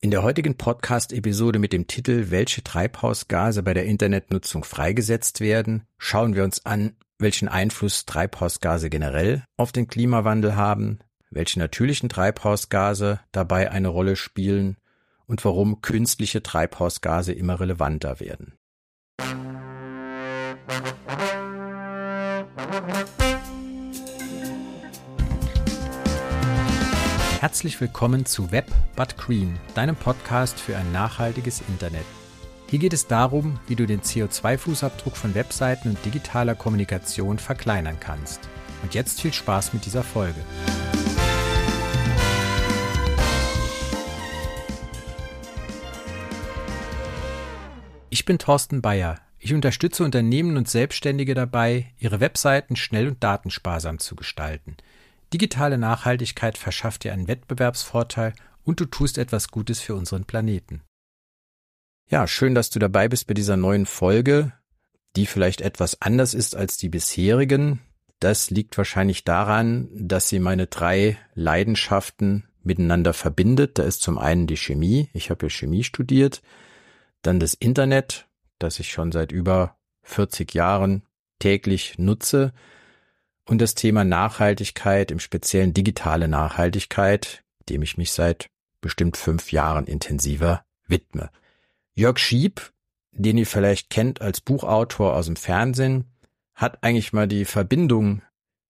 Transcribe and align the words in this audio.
In 0.00 0.12
der 0.12 0.22
heutigen 0.22 0.56
Podcast-Episode 0.56 1.58
mit 1.58 1.72
dem 1.72 1.88
Titel 1.88 2.26
Welche 2.30 2.62
Treibhausgase 2.62 3.64
bei 3.64 3.74
der 3.74 3.84
Internetnutzung 3.84 4.62
freigesetzt 4.62 5.40
werden, 5.40 5.88
schauen 5.98 6.36
wir 6.36 6.44
uns 6.44 6.64
an, 6.64 6.92
welchen 7.18 7.48
Einfluss 7.48 8.06
Treibhausgase 8.06 8.90
generell 8.90 9.42
auf 9.56 9.72
den 9.72 9.88
Klimawandel 9.88 10.54
haben, 10.54 11.00
welche 11.30 11.58
natürlichen 11.58 12.08
Treibhausgase 12.08 13.18
dabei 13.32 13.72
eine 13.72 13.88
Rolle 13.88 14.14
spielen 14.14 14.76
und 15.26 15.44
warum 15.44 15.82
künstliche 15.82 16.44
Treibhausgase 16.44 17.32
immer 17.32 17.58
relevanter 17.58 18.20
werden. 18.20 18.56
Herzlich 27.40 27.80
willkommen 27.80 28.26
zu 28.26 28.50
Web 28.50 28.66
But 28.96 29.16
Green, 29.16 29.60
deinem 29.76 29.94
Podcast 29.94 30.58
für 30.58 30.76
ein 30.76 30.90
nachhaltiges 30.90 31.62
Internet. 31.68 32.04
Hier 32.68 32.80
geht 32.80 32.92
es 32.92 33.06
darum, 33.06 33.60
wie 33.68 33.76
du 33.76 33.86
den 33.86 34.00
CO2-Fußabdruck 34.00 35.14
von 35.14 35.36
Webseiten 35.36 35.90
und 35.90 36.04
digitaler 36.04 36.56
Kommunikation 36.56 37.38
verkleinern 37.38 37.98
kannst. 38.00 38.40
Und 38.82 38.94
jetzt 38.94 39.20
viel 39.20 39.32
Spaß 39.32 39.72
mit 39.72 39.86
dieser 39.86 40.02
Folge. 40.02 40.40
Ich 48.10 48.24
bin 48.24 48.38
Thorsten 48.38 48.82
Bayer. 48.82 49.20
Ich 49.38 49.54
unterstütze 49.54 50.02
Unternehmen 50.02 50.56
und 50.56 50.68
Selbstständige 50.68 51.34
dabei, 51.34 51.92
ihre 52.00 52.18
Webseiten 52.18 52.74
schnell 52.74 53.06
und 53.06 53.22
datensparsam 53.22 54.00
zu 54.00 54.16
gestalten– 54.16 54.76
Digitale 55.32 55.76
Nachhaltigkeit 55.76 56.56
verschafft 56.56 57.04
dir 57.04 57.12
einen 57.12 57.28
Wettbewerbsvorteil 57.28 58.32
und 58.64 58.80
du 58.80 58.86
tust 58.86 59.18
etwas 59.18 59.48
Gutes 59.48 59.80
für 59.80 59.94
unseren 59.94 60.24
Planeten. 60.24 60.82
Ja, 62.10 62.26
schön, 62.26 62.54
dass 62.54 62.70
du 62.70 62.78
dabei 62.78 63.08
bist 63.08 63.26
bei 63.26 63.34
dieser 63.34 63.58
neuen 63.58 63.84
Folge, 63.84 64.52
die 65.16 65.26
vielleicht 65.26 65.60
etwas 65.60 66.00
anders 66.00 66.32
ist 66.32 66.56
als 66.56 66.78
die 66.78 66.88
bisherigen. 66.88 67.80
Das 68.20 68.50
liegt 68.50 68.78
wahrscheinlich 68.78 69.24
daran, 69.24 69.88
dass 69.92 70.28
sie 70.28 70.38
meine 70.38 70.66
drei 70.66 71.18
Leidenschaften 71.34 72.48
miteinander 72.62 73.12
verbindet. 73.12 73.78
Da 73.78 73.82
ist 73.82 74.00
zum 74.00 74.16
einen 74.16 74.46
die 74.46 74.56
Chemie, 74.56 75.10
ich 75.12 75.30
habe 75.30 75.46
ja 75.46 75.50
Chemie 75.50 75.84
studiert, 75.84 76.42
dann 77.22 77.40
das 77.40 77.54
Internet, 77.54 78.26
das 78.58 78.80
ich 78.80 78.90
schon 78.90 79.12
seit 79.12 79.30
über 79.30 79.76
40 80.02 80.54
Jahren 80.54 81.02
täglich 81.38 81.98
nutze, 81.98 82.52
und 83.48 83.58
das 83.58 83.74
Thema 83.74 84.04
Nachhaltigkeit, 84.04 85.10
im 85.10 85.18
speziellen 85.18 85.72
digitale 85.72 86.28
Nachhaltigkeit, 86.28 87.42
dem 87.68 87.82
ich 87.82 87.96
mich 87.96 88.12
seit 88.12 88.50
bestimmt 88.82 89.16
fünf 89.16 89.52
Jahren 89.52 89.86
intensiver 89.86 90.64
widme. 90.86 91.30
Jörg 91.94 92.18
Schieb, 92.18 92.72
den 93.12 93.38
ihr 93.38 93.46
vielleicht 93.46 93.90
kennt 93.90 94.20
als 94.20 94.42
Buchautor 94.42 95.14
aus 95.14 95.26
dem 95.26 95.36
Fernsehen, 95.36 96.04
hat 96.54 96.84
eigentlich 96.84 97.12
mal 97.12 97.26
die 97.26 97.46
Verbindung 97.46 98.22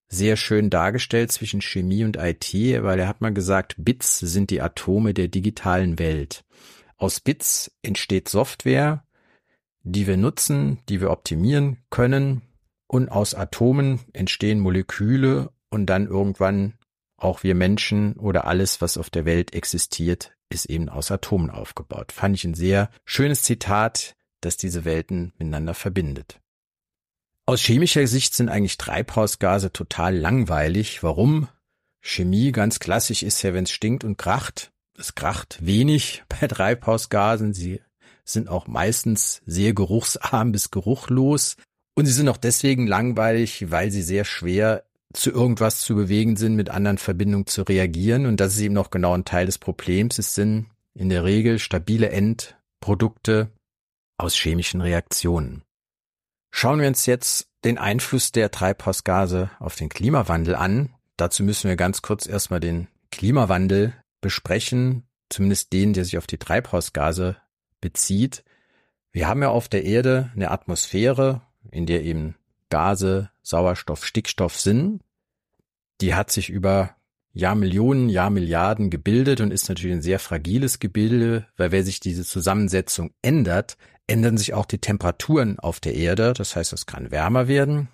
sehr 0.07 0.37
schön 0.37 0.69
dargestellt 0.69 1.31
zwischen 1.31 1.61
Chemie 1.61 2.05
und 2.05 2.17
IT, 2.17 2.53
weil 2.53 2.99
er 2.99 3.07
hat 3.07 3.21
mal 3.21 3.33
gesagt, 3.33 3.75
Bits 3.77 4.19
sind 4.19 4.49
die 4.49 4.61
Atome 4.61 5.13
der 5.13 5.27
digitalen 5.27 5.99
Welt. 5.99 6.45
Aus 6.97 7.19
Bits 7.19 7.71
entsteht 7.83 8.29
Software, 8.29 9.03
die 9.83 10.07
wir 10.07 10.17
nutzen, 10.17 10.79
die 10.87 11.01
wir 11.01 11.11
optimieren 11.11 11.77
können, 11.89 12.41
und 12.89 13.09
aus 13.09 13.35
Atomen 13.35 13.99
entstehen 14.13 14.59
Moleküle 14.59 15.51
und 15.69 15.85
dann 15.85 16.07
irgendwann 16.07 16.73
auch 17.17 17.43
wir 17.43 17.53
Menschen 17.53 18.13
oder 18.13 18.45
alles, 18.45 18.81
was 18.81 18.97
auf 18.97 19.09
der 19.09 19.25
Welt 19.25 19.53
existiert, 19.53 20.33
ist 20.49 20.65
eben 20.65 20.89
aus 20.89 21.11
Atomen 21.11 21.51
aufgebaut. 21.51 22.11
Fand 22.11 22.35
ich 22.35 22.45
ein 22.45 22.55
sehr 22.55 22.89
schönes 23.05 23.43
Zitat, 23.43 24.15
das 24.41 24.57
diese 24.57 24.85
Welten 24.85 25.33
miteinander 25.37 25.73
verbindet. 25.73 26.39
Aus 27.45 27.61
chemischer 27.61 28.07
Sicht 28.07 28.33
sind 28.33 28.49
eigentlich 28.49 28.77
Treibhausgase 28.77 29.71
total 29.71 30.15
langweilig. 30.15 31.03
Warum? 31.03 31.47
Chemie 32.01 32.51
ganz 32.51 32.79
klassisch 32.79 33.21
ist 33.21 33.41
ja, 33.43 33.53
wenn 33.53 33.65
es 33.65 33.71
stinkt 33.71 34.03
und 34.03 34.17
kracht. 34.17 34.71
Es 34.97 35.13
kracht 35.13 35.59
wenig 35.61 36.23
bei 36.29 36.47
Treibhausgasen. 36.47 37.53
Sie 37.53 37.81
sind 38.23 38.47
auch 38.47 38.67
meistens 38.67 39.41
sehr 39.45 39.73
geruchsarm 39.73 40.51
bis 40.51 40.71
geruchlos. 40.71 41.55
Und 41.99 42.05
sie 42.05 42.13
sind 42.13 42.29
auch 42.29 42.37
deswegen 42.37 42.87
langweilig, 42.87 43.71
weil 43.71 43.91
sie 43.91 44.03
sehr 44.03 44.23
schwer 44.23 44.85
zu 45.11 45.31
irgendwas 45.31 45.81
zu 45.81 45.95
bewegen 45.95 46.37
sind, 46.37 46.55
mit 46.55 46.69
anderen 46.69 46.97
Verbindungen 46.97 47.45
zu 47.45 47.63
reagieren. 47.63 48.25
Und 48.25 48.39
das 48.39 48.53
ist 48.53 48.61
eben 48.61 48.73
noch 48.73 48.89
genau 48.89 49.13
ein 49.13 49.25
Teil 49.25 49.47
des 49.47 49.57
Problems. 49.57 50.17
Es 50.17 50.33
sind 50.33 50.67
in 50.93 51.09
der 51.09 51.25
Regel 51.25 51.59
stabile 51.59 52.07
Endprodukte 52.09 53.51
aus 54.17 54.33
chemischen 54.33 54.79
Reaktionen. 54.79 55.63
Schauen 56.51 56.79
wir 56.79 56.87
uns 56.87 57.05
jetzt 57.05 57.49
den 57.65 57.77
Einfluss 57.77 58.31
der 58.31 58.49
Treibhausgase 58.49 59.51
auf 59.59 59.75
den 59.75 59.89
Klimawandel 59.89 60.55
an. 60.55 60.95
Dazu 61.17 61.43
müssen 61.43 61.67
wir 61.67 61.75
ganz 61.75 62.01
kurz 62.01 62.27
erstmal 62.27 62.61
den 62.61 62.87
Klimawandel 63.11 63.93
besprechen, 64.21 65.03
zumindest 65.27 65.73
den, 65.73 65.91
der 65.91 66.05
sich 66.05 66.17
auf 66.17 66.27
die 66.27 66.37
Treibhausgase 66.37 67.35
bezieht. 67.81 68.45
Wir 69.11 69.27
haben 69.27 69.41
ja 69.41 69.49
auf 69.49 69.67
der 69.67 69.83
Erde 69.83 70.31
eine 70.33 70.51
Atmosphäre 70.51 71.41
in 71.71 71.85
der 71.85 72.03
eben 72.03 72.35
Gase, 72.69 73.29
Sauerstoff, 73.41 74.05
Stickstoff 74.05 74.59
sind. 74.59 75.01
Die 76.01 76.13
hat 76.13 76.31
sich 76.31 76.49
über 76.49 76.95
Jahrmillionen, 77.33 78.09
Jahrmilliarden 78.09 78.89
gebildet 78.89 79.41
und 79.41 79.51
ist 79.51 79.69
natürlich 79.69 79.95
ein 79.95 80.01
sehr 80.01 80.19
fragiles 80.19 80.79
Gebilde, 80.79 81.47
weil 81.57 81.71
wenn 81.71 81.85
sich 81.85 81.99
diese 81.99 82.25
Zusammensetzung 82.25 83.11
ändert, 83.21 83.77
ändern 84.07 84.37
sich 84.37 84.53
auch 84.53 84.65
die 84.65 84.79
Temperaturen 84.79 85.59
auf 85.59 85.79
der 85.79 85.95
Erde. 85.95 86.33
Das 86.33 86.55
heißt, 86.55 86.73
es 86.73 86.85
kann 86.85 87.11
wärmer 87.11 87.47
werden 87.47 87.89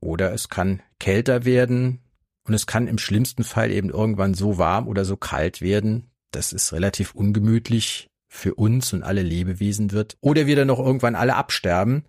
oder 0.00 0.32
es 0.32 0.48
kann 0.48 0.82
kälter 0.98 1.44
werden 1.44 2.00
und 2.46 2.54
es 2.54 2.66
kann 2.66 2.88
im 2.88 2.98
schlimmsten 2.98 3.44
Fall 3.44 3.70
eben 3.70 3.90
irgendwann 3.90 4.34
so 4.34 4.58
warm 4.58 4.88
oder 4.88 5.04
so 5.04 5.16
kalt 5.16 5.62
werden, 5.62 6.10
dass 6.30 6.52
es 6.52 6.72
relativ 6.72 7.14
ungemütlich 7.14 8.08
für 8.28 8.54
uns 8.54 8.92
und 8.92 9.04
alle 9.04 9.22
Lebewesen 9.22 9.92
wird. 9.92 10.16
Oder 10.20 10.46
wir 10.46 10.56
dann 10.56 10.66
noch 10.66 10.80
irgendwann 10.80 11.14
alle 11.14 11.36
absterben, 11.36 12.04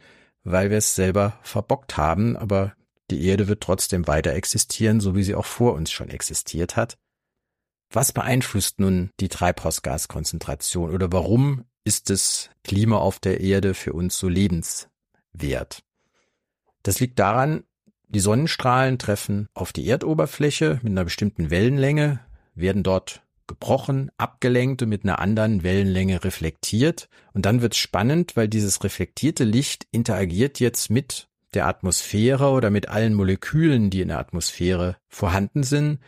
weil 0.46 0.70
wir 0.70 0.78
es 0.78 0.96
selber 0.96 1.38
verbockt 1.42 1.98
haben, 1.98 2.38
aber 2.38 2.74
die 3.12 3.26
Erde 3.26 3.48
wird 3.48 3.62
trotzdem 3.62 4.08
weiter 4.08 4.34
existieren, 4.34 5.02
so 5.02 5.16
wie 5.16 5.24
sie 5.24 5.36
auch 5.36 5.46
vor 5.46 5.74
uns 5.74 5.92
schon 5.92 6.10
existiert 6.10 6.78
hat. 6.78 6.98
Was 7.92 8.14
beeinflusst 8.14 8.80
nun 8.80 9.10
die 9.20 9.28
Treibhausgaskonzentration 9.28 10.92
oder 10.92 11.12
warum 11.12 11.66
ist 11.84 12.10
das 12.10 12.50
Klima 12.64 12.98
auf 12.98 13.20
der 13.20 13.42
Erde 13.42 13.74
für 13.74 13.94
uns 13.94 14.18
so 14.18 14.28
lebenswert? 14.28 15.84
Das 16.84 17.00
liegt 17.00 17.20
daran, 17.20 17.64
die 18.08 18.20
Sonnenstrahlen 18.20 19.00
treffen 19.00 19.48
auf 19.54 19.74
die 19.74 19.88
Erdoberfläche 19.88 20.80
mit 20.84 20.92
einer 20.92 21.04
bestimmten 21.04 21.50
Wellenlänge, 21.50 22.20
werden 22.54 22.84
dort 22.84 23.25
gebrochen, 23.48 24.12
abgelenkt 24.18 24.82
und 24.82 24.90
mit 24.90 25.04
einer 25.04 25.20
anderen 25.20 25.64
Wellenlänge 25.64 26.24
reflektiert. 26.24 27.10
Und 27.34 27.46
dann 27.46 27.62
wird's 27.62 27.78
spannend, 27.78 28.36
weil 28.36 28.48
dieses 28.48 28.84
reflektierte 28.84 29.44
Licht 29.44 29.88
interagiert 29.92 30.60
jetzt 30.60 30.90
mit 30.90 31.28
der 31.54 31.68
Atmosphäre 31.68 32.50
oder 32.50 32.70
mit 32.70 32.90
allen 32.90 33.14
Molekülen, 33.14 33.90
die 33.90 34.02
in 34.02 34.10
der 34.10 34.20
Atmosphäre 34.20 34.98
vorhanden 35.08 35.64
sind. 35.64 36.00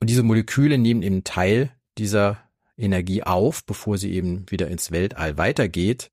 Und 0.00 0.08
diese 0.08 0.22
Moleküle 0.22 0.78
nehmen 0.78 1.02
eben 1.02 1.24
Teil 1.24 1.70
dieser 1.98 2.38
Energie 2.76 3.22
auf, 3.22 3.64
bevor 3.64 3.98
sie 3.98 4.12
eben 4.12 4.50
wieder 4.50 4.68
ins 4.68 4.90
Weltall 4.90 5.36
weitergeht. 5.36 6.10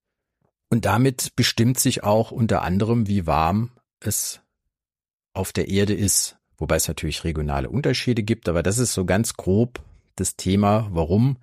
Und 0.70 0.86
damit 0.86 1.36
bestimmt 1.36 1.80
sich 1.80 2.04
auch 2.04 2.32
unter 2.32 2.62
anderem, 2.62 3.08
wie 3.08 3.26
warm 3.26 3.72
es 4.02 4.42
auf 5.34 5.54
der 5.54 5.70
Erde 5.70 5.94
ist. 5.94 6.38
Wobei 6.58 6.76
es 6.76 6.88
natürlich 6.88 7.24
regionale 7.24 7.70
Unterschiede 7.70 8.24
gibt, 8.24 8.50
aber 8.50 8.64
das 8.64 8.80
ist 8.80 8.94
so 8.94 9.06
ganz 9.06 9.36
grob 9.36 9.82
das 10.20 10.36
Thema, 10.36 10.88
warum 10.92 11.38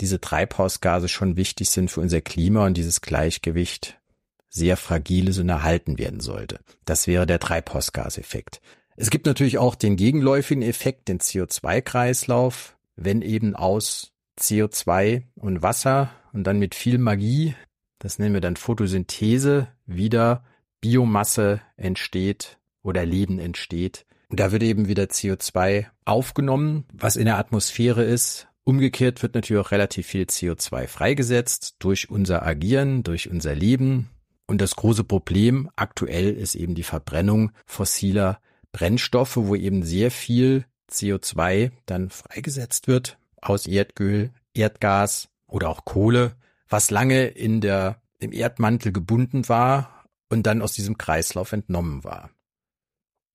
diese 0.00 0.20
Treibhausgase 0.20 1.08
schon 1.08 1.36
wichtig 1.36 1.70
sind 1.70 1.90
für 1.90 2.00
unser 2.00 2.20
Klima 2.20 2.66
und 2.66 2.76
dieses 2.76 3.00
Gleichgewicht 3.00 3.98
sehr 4.48 4.76
fragil 4.76 5.28
ist 5.28 5.38
und 5.38 5.48
erhalten 5.48 5.98
werden 5.98 6.20
sollte. 6.20 6.60
Das 6.84 7.06
wäre 7.06 7.26
der 7.26 7.38
Treibhausgaseffekt. 7.38 8.60
Es 8.96 9.10
gibt 9.10 9.26
natürlich 9.26 9.58
auch 9.58 9.74
den 9.74 9.96
gegenläufigen 9.96 10.62
Effekt, 10.62 11.08
den 11.08 11.20
CO2-Kreislauf, 11.20 12.74
wenn 12.96 13.22
eben 13.22 13.54
aus 13.54 14.12
CO2 14.38 15.22
und 15.36 15.62
Wasser 15.62 16.10
und 16.32 16.44
dann 16.44 16.58
mit 16.58 16.74
viel 16.74 16.98
Magie, 16.98 17.54
das 17.98 18.18
nennen 18.18 18.34
wir 18.34 18.40
dann 18.40 18.56
Photosynthese, 18.56 19.68
wieder 19.86 20.44
Biomasse 20.80 21.60
entsteht 21.76 22.58
oder 22.82 23.04
Leben 23.04 23.38
entsteht, 23.38 24.06
und 24.30 24.38
da 24.38 24.52
wird 24.52 24.62
eben 24.62 24.86
wieder 24.86 25.04
CO2 25.04 25.86
aufgenommen, 26.04 26.84
was 26.92 27.16
in 27.16 27.24
der 27.24 27.36
Atmosphäre 27.36 28.04
ist. 28.04 28.46
Umgekehrt 28.62 29.22
wird 29.22 29.34
natürlich 29.34 29.60
auch 29.60 29.72
relativ 29.72 30.06
viel 30.06 30.24
CO2 30.24 30.86
freigesetzt 30.86 31.76
durch 31.80 32.10
unser 32.10 32.46
Agieren, 32.46 33.02
durch 33.02 33.28
unser 33.28 33.56
Leben. 33.56 34.08
Und 34.46 34.60
das 34.60 34.76
große 34.76 35.02
Problem 35.02 35.68
aktuell 35.74 36.32
ist 36.32 36.54
eben 36.54 36.76
die 36.76 36.84
Verbrennung 36.84 37.50
fossiler 37.66 38.40
Brennstoffe, 38.70 39.36
wo 39.36 39.56
eben 39.56 39.82
sehr 39.82 40.12
viel 40.12 40.64
CO2 40.90 41.72
dann 41.86 42.10
freigesetzt 42.10 42.86
wird 42.86 43.18
aus 43.42 43.66
Erdöl, 43.66 44.30
Erdgas 44.54 45.28
oder 45.48 45.68
auch 45.68 45.84
Kohle, 45.84 46.36
was 46.68 46.92
lange 46.92 47.26
in 47.26 47.60
der, 47.60 48.00
im 48.20 48.32
Erdmantel 48.32 48.92
gebunden 48.92 49.48
war 49.48 50.04
und 50.28 50.46
dann 50.46 50.62
aus 50.62 50.72
diesem 50.72 50.98
Kreislauf 50.98 51.52
entnommen 51.52 52.04
war. 52.04 52.30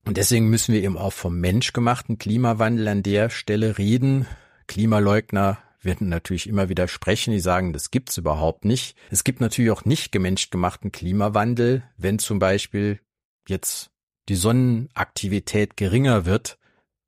Und 0.06 0.16
deswegen 0.16 0.48
müssen 0.48 0.72
wir 0.72 0.82
eben 0.82 0.96
auch 0.96 1.12
vom 1.12 1.40
menschgemachten 1.40 2.16
Klimawandel 2.16 2.86
an 2.86 3.02
der 3.02 3.28
Stelle 3.28 3.76
reden. 3.76 4.26
Klimaleugner 4.68 5.58
werden 5.82 6.08
natürlich 6.08 6.48
immer 6.48 6.68
wieder 6.68 6.86
sprechen, 6.86 7.32
die 7.32 7.40
sagen, 7.40 7.72
das 7.72 7.90
gibt's 7.90 8.16
überhaupt 8.16 8.64
nicht. 8.64 8.96
Es 9.10 9.24
gibt 9.24 9.40
natürlich 9.40 9.72
auch 9.72 9.84
nicht 9.84 10.12
gemenschgemachten 10.12 10.92
Klimawandel, 10.92 11.82
wenn 11.96 12.20
zum 12.20 12.38
Beispiel 12.38 13.00
jetzt 13.48 13.90
die 14.28 14.36
Sonnenaktivität 14.36 15.76
geringer 15.76 16.24
wird, 16.24 16.58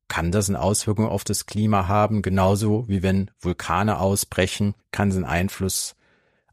kann 0.09 0.31
das 0.31 0.49
eine 0.49 0.61
Auswirkung 0.61 1.07
auf 1.07 1.23
das 1.23 1.45
Klima 1.45 1.87
haben, 1.87 2.21
genauso 2.21 2.87
wie 2.89 3.01
wenn 3.01 3.31
Vulkane 3.39 3.99
ausbrechen, 3.99 4.75
kann 4.91 5.09
es 5.09 5.15
einen 5.15 5.25
Einfluss 5.25 5.95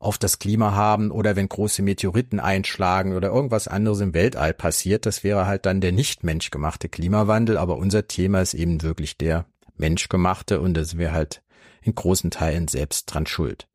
auf 0.07 0.19
das 0.19 0.39
Klima 0.39 0.73
haben 0.73 1.11
oder 1.11 1.35
wenn 1.37 1.49
große 1.49 1.83
Meteoriten 1.83 2.39
einschlagen 2.39 3.15
oder 3.15 3.29
irgendwas 3.29 3.67
anderes 3.67 4.01
im 4.01 4.15
Weltall 4.15 4.55
passiert, 4.55 5.05
das 5.05 5.25
wäre 5.25 5.47
halt 5.47 5.67
dann 5.67 5.81
der 5.81 5.93
nicht 5.93 6.23
menschgemachte 6.23 6.89
Klimawandel, 6.89 7.59
aber 7.59 7.77
unser 7.77 8.07
Thema 8.07 8.41
ist 8.41 8.55
eben 8.55 8.83
wirklich 8.83 9.19
der 9.19 9.47
menschgemachte 9.77 10.61
und 10.61 10.75
das 10.75 10.97
wäre 10.97 11.13
halt 11.13 11.43
in 11.83 11.95
großen 11.95 12.31
Teilen 12.31 12.69
selbst 12.69 13.07
dran 13.07 13.27
schuld. 13.27 13.67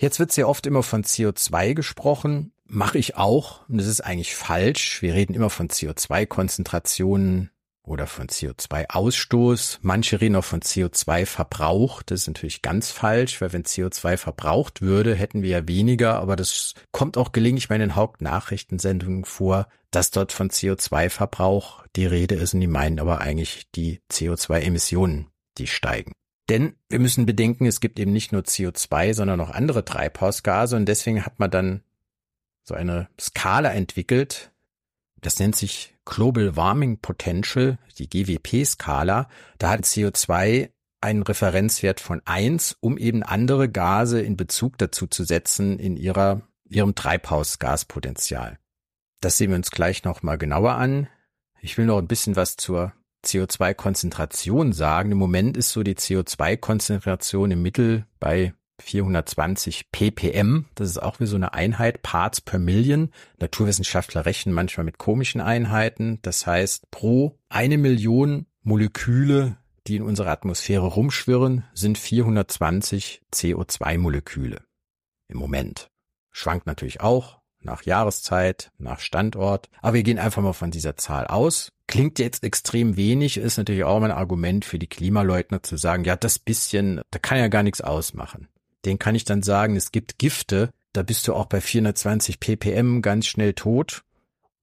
Jetzt 0.00 0.18
wird 0.18 0.32
sehr 0.32 0.48
oft 0.48 0.66
immer 0.66 0.82
von 0.82 1.04
CO2 1.04 1.74
gesprochen, 1.74 2.52
mache 2.64 2.98
ich 2.98 3.16
auch 3.16 3.68
und 3.68 3.78
das 3.78 3.86
ist 3.86 4.00
eigentlich 4.00 4.34
falsch. 4.34 5.02
Wir 5.02 5.14
reden 5.14 5.34
immer 5.34 5.50
von 5.50 5.68
CO2-Konzentrationen 5.68 7.50
oder 7.86 8.06
von 8.06 8.26
CO2-Ausstoß. 8.26 9.78
Manche 9.80 10.20
reden 10.20 10.36
auch 10.36 10.44
von 10.44 10.60
CO2-Verbrauch. 10.60 12.02
Das 12.02 12.22
ist 12.22 12.26
natürlich 12.26 12.60
ganz 12.60 12.90
falsch, 12.90 13.40
weil 13.40 13.52
wenn 13.52 13.62
CO2 13.62 14.16
verbraucht 14.16 14.82
würde, 14.82 15.14
hätten 15.14 15.42
wir 15.42 15.50
ja 15.50 15.68
weniger. 15.68 16.18
Aber 16.18 16.36
das 16.36 16.74
kommt 16.90 17.16
auch 17.16 17.32
gelegentlich 17.32 17.68
bei 17.68 17.78
den 17.78 17.94
Hauptnachrichtensendungen 17.94 19.24
vor, 19.24 19.68
dass 19.92 20.10
dort 20.10 20.32
von 20.32 20.50
CO2-Verbrauch 20.50 21.84
die 21.94 22.06
Rede 22.06 22.34
ist 22.34 22.54
und 22.54 22.60
die 22.60 22.66
meinen 22.66 22.98
aber 22.98 23.20
eigentlich 23.20 23.70
die 23.74 24.00
CO2-Emissionen, 24.10 25.28
die 25.56 25.68
steigen. 25.68 26.12
Denn 26.48 26.74
wir 26.88 26.98
müssen 26.98 27.24
bedenken, 27.24 27.66
es 27.66 27.80
gibt 27.80 27.98
eben 27.98 28.12
nicht 28.12 28.32
nur 28.32 28.42
CO2, 28.42 29.14
sondern 29.14 29.40
auch 29.40 29.50
andere 29.50 29.84
Treibhausgase 29.84 30.76
und 30.76 30.86
deswegen 30.86 31.24
hat 31.24 31.38
man 31.38 31.50
dann 31.50 31.82
so 32.64 32.74
eine 32.74 33.08
Skala 33.18 33.72
entwickelt. 33.72 34.52
Das 35.26 35.40
nennt 35.40 35.56
sich 35.56 35.92
Global 36.04 36.54
Warming 36.54 37.00
Potential, 37.00 37.78
die 37.98 38.08
GWP-Skala, 38.08 39.28
da 39.58 39.70
hat 39.70 39.82
CO2 39.82 40.70
einen 41.00 41.22
Referenzwert 41.24 41.98
von 41.98 42.22
eins, 42.24 42.76
um 42.78 42.96
eben 42.96 43.24
andere 43.24 43.68
Gase 43.68 44.20
in 44.20 44.36
Bezug 44.36 44.78
dazu 44.78 45.08
zu 45.08 45.24
setzen 45.24 45.80
in 45.80 45.96
ihrer, 45.96 46.42
ihrem 46.68 46.94
Treibhausgaspotenzial. 46.94 48.60
Das 49.20 49.36
sehen 49.36 49.50
wir 49.50 49.56
uns 49.56 49.72
gleich 49.72 50.04
nochmal 50.04 50.38
genauer 50.38 50.74
an. 50.74 51.08
Ich 51.60 51.76
will 51.76 51.86
noch 51.86 51.98
ein 51.98 52.06
bisschen 52.06 52.36
was 52.36 52.54
zur 52.54 52.92
CO2-Konzentration 53.24 54.72
sagen. 54.72 55.10
Im 55.10 55.18
Moment 55.18 55.56
ist 55.56 55.70
so 55.70 55.82
die 55.82 55.96
CO2-Konzentration 55.96 57.50
im 57.50 57.62
Mittel 57.62 58.06
bei 58.20 58.54
420 58.82 59.90
ppm. 59.90 60.66
Das 60.74 60.88
ist 60.88 60.98
auch 60.98 61.20
wie 61.20 61.26
so 61.26 61.36
eine 61.36 61.54
Einheit, 61.54 62.02
Parts 62.02 62.40
per 62.40 62.58
Million. 62.58 63.10
Naturwissenschaftler 63.38 64.26
rechnen 64.26 64.54
manchmal 64.54 64.84
mit 64.84 64.98
komischen 64.98 65.40
Einheiten. 65.40 66.18
Das 66.22 66.46
heißt, 66.46 66.90
pro 66.90 67.38
eine 67.48 67.78
Million 67.78 68.46
Moleküle, 68.62 69.56
die 69.86 69.96
in 69.96 70.02
unserer 70.02 70.30
Atmosphäre 70.30 70.86
rumschwirren, 70.86 71.64
sind 71.72 71.98
420 71.98 73.22
CO2-Moleküle. 73.32 74.62
Im 75.28 75.38
Moment. 75.38 75.88
Schwankt 76.30 76.66
natürlich 76.66 77.00
auch 77.00 77.40
nach 77.60 77.82
Jahreszeit, 77.82 78.70
nach 78.78 79.00
Standort. 79.00 79.68
Aber 79.82 79.94
wir 79.94 80.02
gehen 80.02 80.18
einfach 80.18 80.42
mal 80.42 80.52
von 80.52 80.70
dieser 80.70 80.96
Zahl 80.96 81.26
aus. 81.26 81.72
Klingt 81.88 82.18
jetzt 82.18 82.44
extrem 82.44 82.96
wenig, 82.96 83.38
ist 83.38 83.56
natürlich 83.56 83.84
auch 83.84 84.00
ein 84.00 84.10
Argument 84.10 84.64
für 84.64 84.78
die 84.78 84.86
Klimaleugner 84.86 85.62
zu 85.62 85.76
sagen, 85.76 86.04
ja, 86.04 86.16
das 86.16 86.38
bisschen, 86.38 87.00
da 87.10 87.18
kann 87.18 87.38
ja 87.38 87.48
gar 87.48 87.62
nichts 87.62 87.80
ausmachen 87.80 88.48
den 88.86 88.98
kann 88.98 89.14
ich 89.14 89.24
dann 89.24 89.42
sagen, 89.42 89.76
es 89.76 89.92
gibt 89.92 90.18
Gifte, 90.18 90.70
da 90.92 91.02
bist 91.02 91.28
du 91.28 91.34
auch 91.34 91.46
bei 91.46 91.60
420 91.60 92.40
ppm 92.40 93.02
ganz 93.02 93.26
schnell 93.26 93.52
tot. 93.52 94.02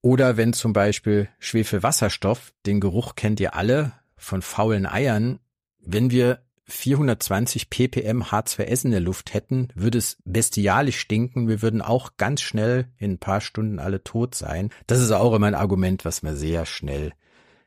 Oder 0.02 0.36
wenn 0.36 0.54
zum 0.54 0.74
Beispiel 0.74 1.30
Schwefelwasserstoff, 1.40 2.54
den 2.66 2.80
Geruch 2.80 3.16
kennt 3.16 3.40
ihr 3.40 3.56
alle 3.56 3.94
von 4.18 4.42
faulen 4.42 4.86
Eiern, 4.86 5.40
wenn 5.80 6.12
wir 6.12 6.42
420 6.66 7.70
ppm 7.70 8.24
H2S 8.24 8.86
in 8.86 8.92
der 8.92 9.00
Luft 9.02 9.34
hätten, 9.34 9.68
würde 9.76 9.98
es 9.98 10.18
bestialisch 10.24 11.00
stinken. 11.00 11.48
Wir 11.48 11.62
würden 11.62 11.82
auch 11.82 12.18
ganz 12.18 12.42
schnell 12.42 12.88
in 12.98 13.12
ein 13.12 13.18
paar 13.20 13.42
Stunden 13.42 13.80
alle 13.80 14.04
tot 14.04 14.34
sein. 14.34 14.70
Das 14.88 15.02
ist 15.02 15.12
auch 15.12 15.34
immer 15.34 15.48
ein 15.48 15.56
Argument, 15.56 16.06
was 16.06 16.24
man 16.24 16.36
sehr 16.36 16.66
schnell 16.66 17.14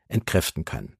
entkräften 0.07 0.65
kann. 0.65 0.95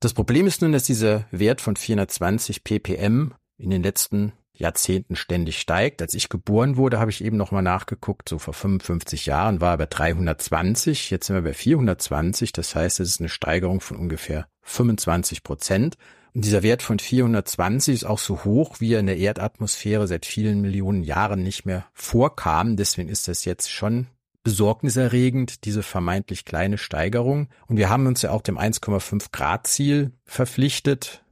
Das 0.00 0.14
Problem 0.14 0.46
ist 0.46 0.62
nun, 0.62 0.72
dass 0.72 0.84
dieser 0.84 1.26
Wert 1.30 1.60
von 1.60 1.76
420 1.76 2.64
ppm 2.64 3.34
in 3.58 3.70
den 3.70 3.82
letzten 3.82 4.32
Jahrzehnten 4.54 5.16
ständig 5.16 5.58
steigt. 5.58 6.02
Als 6.02 6.14
ich 6.14 6.28
geboren 6.28 6.76
wurde, 6.76 6.98
habe 6.98 7.10
ich 7.10 7.24
eben 7.24 7.36
nochmal 7.36 7.62
nachgeguckt, 7.62 8.28
so 8.28 8.38
vor 8.38 8.54
55 8.54 9.26
Jahren 9.26 9.60
war 9.60 9.74
er 9.74 9.78
bei 9.78 9.86
320, 9.86 11.10
jetzt 11.10 11.26
sind 11.26 11.36
wir 11.36 11.42
bei 11.42 11.54
420, 11.54 12.52
das 12.52 12.74
heißt, 12.74 13.00
es 13.00 13.10
ist 13.10 13.20
eine 13.20 13.28
Steigerung 13.28 13.80
von 13.80 13.96
ungefähr 13.96 14.46
25 14.62 15.42
Prozent. 15.42 15.96
Und 16.34 16.44
dieser 16.46 16.62
Wert 16.62 16.82
von 16.82 16.98
420 16.98 17.94
ist 17.94 18.04
auch 18.04 18.18
so 18.18 18.44
hoch, 18.44 18.80
wie 18.80 18.94
er 18.94 19.00
in 19.00 19.06
der 19.06 19.18
Erdatmosphäre 19.18 20.06
seit 20.06 20.24
vielen 20.24 20.62
Millionen 20.62 21.02
Jahren 21.02 21.42
nicht 21.42 21.66
mehr 21.66 21.84
vorkam. 21.92 22.76
Deswegen 22.76 23.10
ist 23.10 23.28
das 23.28 23.44
jetzt 23.44 23.70
schon 23.70 24.06
besorgniserregend, 24.42 25.64
diese 25.64 25.82
vermeintlich 25.82 26.44
kleine 26.44 26.78
Steigerung. 26.78 27.48
Und 27.66 27.76
wir 27.76 27.90
haben 27.90 28.06
uns 28.06 28.22
ja 28.22 28.30
auch 28.30 28.42
dem 28.42 28.58
1,5 28.58 29.26
Grad 29.30 29.66
Ziel 29.66 30.12
verpflichtet. 30.24 31.22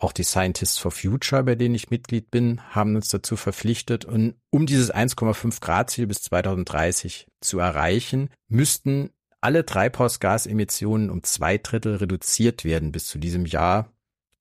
Auch 0.00 0.12
die 0.12 0.24
Scientists 0.24 0.78
for 0.78 0.90
Future, 0.90 1.42
bei 1.42 1.54
denen 1.54 1.74
ich 1.74 1.90
Mitglied 1.90 2.30
bin, 2.30 2.62
haben 2.70 2.96
uns 2.96 3.10
dazu 3.10 3.36
verpflichtet. 3.36 4.06
Und 4.06 4.34
um 4.48 4.64
dieses 4.64 4.92
1,5 4.92 5.60
Grad 5.60 5.90
Ziel 5.90 6.06
bis 6.06 6.22
2030 6.22 7.26
zu 7.42 7.58
erreichen, 7.58 8.30
müssten 8.48 9.10
alle 9.42 9.66
Treibhausgasemissionen 9.66 11.10
um 11.10 11.22
zwei 11.22 11.58
Drittel 11.58 11.96
reduziert 11.96 12.64
werden 12.64 12.92
bis 12.92 13.08
zu 13.08 13.18
diesem 13.18 13.44
Jahr, 13.44 13.92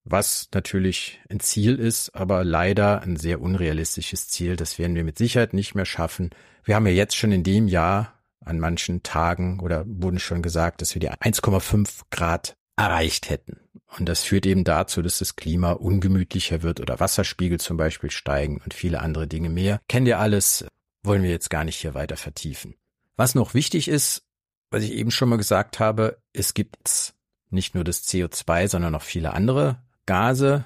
was 0.05 0.47
natürlich 0.53 1.19
ein 1.29 1.41
Ziel 1.41 1.75
ist, 1.75 2.15
aber 2.15 2.45
leider 2.45 3.01
ein 3.01 3.17
sehr 3.17 3.41
unrealistisches 3.41 4.29
Ziel. 4.29 4.55
Das 4.55 4.79
werden 4.79 4.95
wir 4.95 5.03
mit 5.03 5.17
Sicherheit 5.17 5.53
nicht 5.53 5.75
mehr 5.75 5.85
schaffen. 5.85 6.29
Wir 6.63 6.75
haben 6.75 6.87
ja 6.87 6.93
jetzt 6.93 7.17
schon 7.17 7.33
in 7.33 7.43
dem 7.43 7.67
Jahr 7.67 8.13
an 8.39 8.59
manchen 8.59 9.03
Tagen 9.03 9.59
oder 9.59 9.83
wurden 9.85 10.19
schon 10.19 10.41
gesagt, 10.41 10.81
dass 10.81 10.95
wir 10.95 11.01
die 11.01 11.11
1,5 11.11 12.03
Grad 12.11 12.55
erreicht 12.77 13.29
hätten. 13.29 13.59
Und 13.97 14.07
das 14.07 14.23
führt 14.23 14.45
eben 14.45 14.63
dazu, 14.63 15.01
dass 15.01 15.19
das 15.19 15.35
Klima 15.35 15.71
ungemütlicher 15.71 16.61
wird 16.61 16.79
oder 16.79 16.99
Wasserspiegel 16.99 17.59
zum 17.59 17.77
Beispiel 17.77 18.11
steigen 18.11 18.61
und 18.63 18.73
viele 18.73 18.99
andere 19.01 19.27
Dinge 19.27 19.49
mehr. 19.49 19.81
Kennt 19.87 20.07
ihr 20.07 20.19
alles, 20.19 20.65
wollen 21.03 21.23
wir 21.23 21.31
jetzt 21.31 21.49
gar 21.49 21.63
nicht 21.63 21.77
hier 21.77 21.93
weiter 21.93 22.17
vertiefen. 22.17 22.75
Was 23.15 23.35
noch 23.35 23.53
wichtig 23.53 23.87
ist, 23.87 24.23
was 24.69 24.83
ich 24.83 24.91
eben 24.91 25.11
schon 25.11 25.29
mal 25.29 25.37
gesagt 25.37 25.79
habe, 25.79 26.21
es 26.33 26.53
gibt 26.53 27.13
nicht 27.49 27.73
nur 27.73 27.83
das 27.83 28.07
CO2, 28.07 28.67
sondern 28.67 28.91
noch 28.91 29.01
viele 29.01 29.33
andere 29.33 29.81
Gase. 30.05 30.65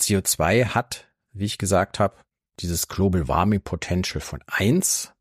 CO2 0.00 0.66
hat, 0.66 1.08
wie 1.32 1.44
ich 1.44 1.58
gesagt 1.58 1.98
habe, 1.98 2.16
dieses 2.60 2.88
Global 2.88 3.28
Warming 3.28 3.60
Potential 3.60 4.20
von 4.20 4.42
eins. 4.46 5.12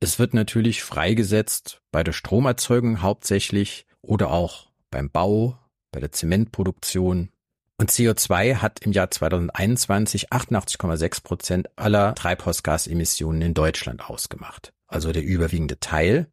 Es 0.00 0.18
wird 0.18 0.34
natürlich 0.34 0.82
freigesetzt 0.82 1.80
bei 1.90 2.02
der 2.02 2.12
Stromerzeugung 2.12 3.02
hauptsächlich 3.02 3.86
oder 4.02 4.30
auch 4.30 4.70
beim 4.90 5.10
Bau, 5.10 5.58
bei 5.92 6.00
der 6.00 6.12
Zementproduktion. 6.12 7.30
Und 7.78 7.90
CO2 7.90 8.56
hat 8.56 8.80
im 8.80 8.92
Jahr 8.92 9.10
2021 9.10 10.32
88,6 10.32 11.22
Prozent 11.22 11.68
aller 11.76 12.14
Treibhausgasemissionen 12.14 13.42
in 13.42 13.54
Deutschland 13.54 14.08
ausgemacht. 14.08 14.72
Also 14.86 15.12
der 15.12 15.24
überwiegende 15.24 15.78
Teil. 15.78 16.30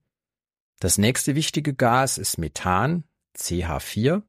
Das 0.80 0.98
nächste 0.98 1.36
wichtige 1.36 1.74
Gas 1.74 2.18
ist 2.18 2.38
Methan, 2.38 3.04
CH4. 3.38 4.22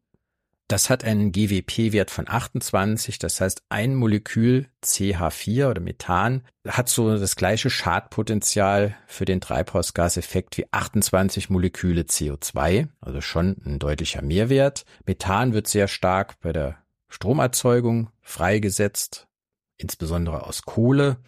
Das 0.68 0.88
hat 0.88 1.04
einen 1.04 1.30
GWP-Wert 1.30 2.10
von 2.10 2.26
28, 2.26 3.18
das 3.18 3.38
heißt 3.38 3.64
ein 3.68 3.94
Molekül 3.94 4.66
CH4 4.82 5.68
oder 5.68 5.80
Methan 5.82 6.42
hat 6.66 6.88
so 6.88 7.18
das 7.18 7.36
gleiche 7.36 7.68
Schadpotenzial 7.68 8.96
für 9.06 9.26
den 9.26 9.42
Treibhausgaseffekt 9.42 10.56
wie 10.56 10.66
28 10.72 11.50
Moleküle 11.50 12.02
CO2, 12.02 12.88
also 13.02 13.20
schon 13.20 13.56
ein 13.66 13.78
deutlicher 13.78 14.22
Mehrwert. 14.22 14.86
Methan 15.04 15.52
wird 15.52 15.68
sehr 15.68 15.86
stark 15.86 16.40
bei 16.40 16.54
der 16.54 16.78
Stromerzeugung 17.08 18.08
freigesetzt, 18.22 19.28
insbesondere 19.76 20.46
aus 20.46 20.62
Kohle. 20.62 21.18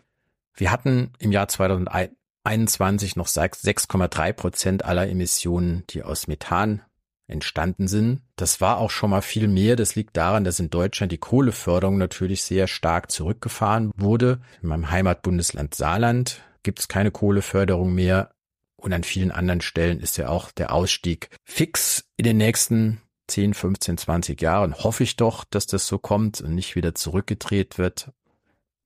Wir 0.55 0.73
hatten 0.73 1.13
im 1.19 1.31
Jahr 1.31 1.49
2021 1.49 3.17
noch 3.17 3.29
6,3 3.29 4.33
Prozent 4.33 4.85
aller 4.87 5.11
Emissionen, 5.11 5.85
die 5.91 6.03
aus 6.03 6.27
Methan 6.27 6.81
entstanden 7.29 7.89
sind. 7.89 8.23
Das 8.37 8.61
war 8.61 8.79
auch 8.79 8.91
schon 8.91 9.11
mal 9.11 9.23
viel 9.23 9.49
mehr. 9.49 9.77
Das 9.77 9.95
liegt 9.95 10.17
daran, 10.17 10.45
dass 10.45 10.61
in 10.61 10.71
Deutschland 10.71 11.13
die 11.13 11.19
Kohleförderung 11.19 11.99
natürlich 11.99 12.43
sehr 12.43 12.67
stark 12.67 13.11
zurückgefahren 13.11 13.91
wurde. 13.97 14.41
In 14.63 14.69
meinem 14.69 14.91
Heimatbundesland 14.91 15.75
Saarland 15.75 16.43
gibt 16.63 16.81
es 16.81 16.89
keine 16.89 17.11
Kohleförderung 17.11 17.95
mehr. 17.95 18.31
Und 18.77 18.93
an 18.93 19.05
vielen 19.05 19.31
anderen 19.31 19.61
Stellen 19.61 20.01
ist 20.01 20.17
ja 20.19 20.29
auch 20.29 20.53
der 20.53 20.73
Ausstieg 20.73 21.31
fix 21.45 22.05
in 22.17 22.25
den 22.25 22.37
nächsten 22.37 23.01
10, 23.29 23.55
15, 23.55 23.99
20 23.99 24.41
Jahren. 24.41 24.75
Hoffe 24.75 25.03
ich 25.03 25.17
doch, 25.17 25.45
dass 25.45 25.67
das 25.67 25.87
so 25.87 25.99
kommt 25.99 26.41
und 26.41 26.55
nicht 26.55 26.77
wieder 26.77 26.95
zurückgedreht 26.95 27.79
wird 27.79 28.13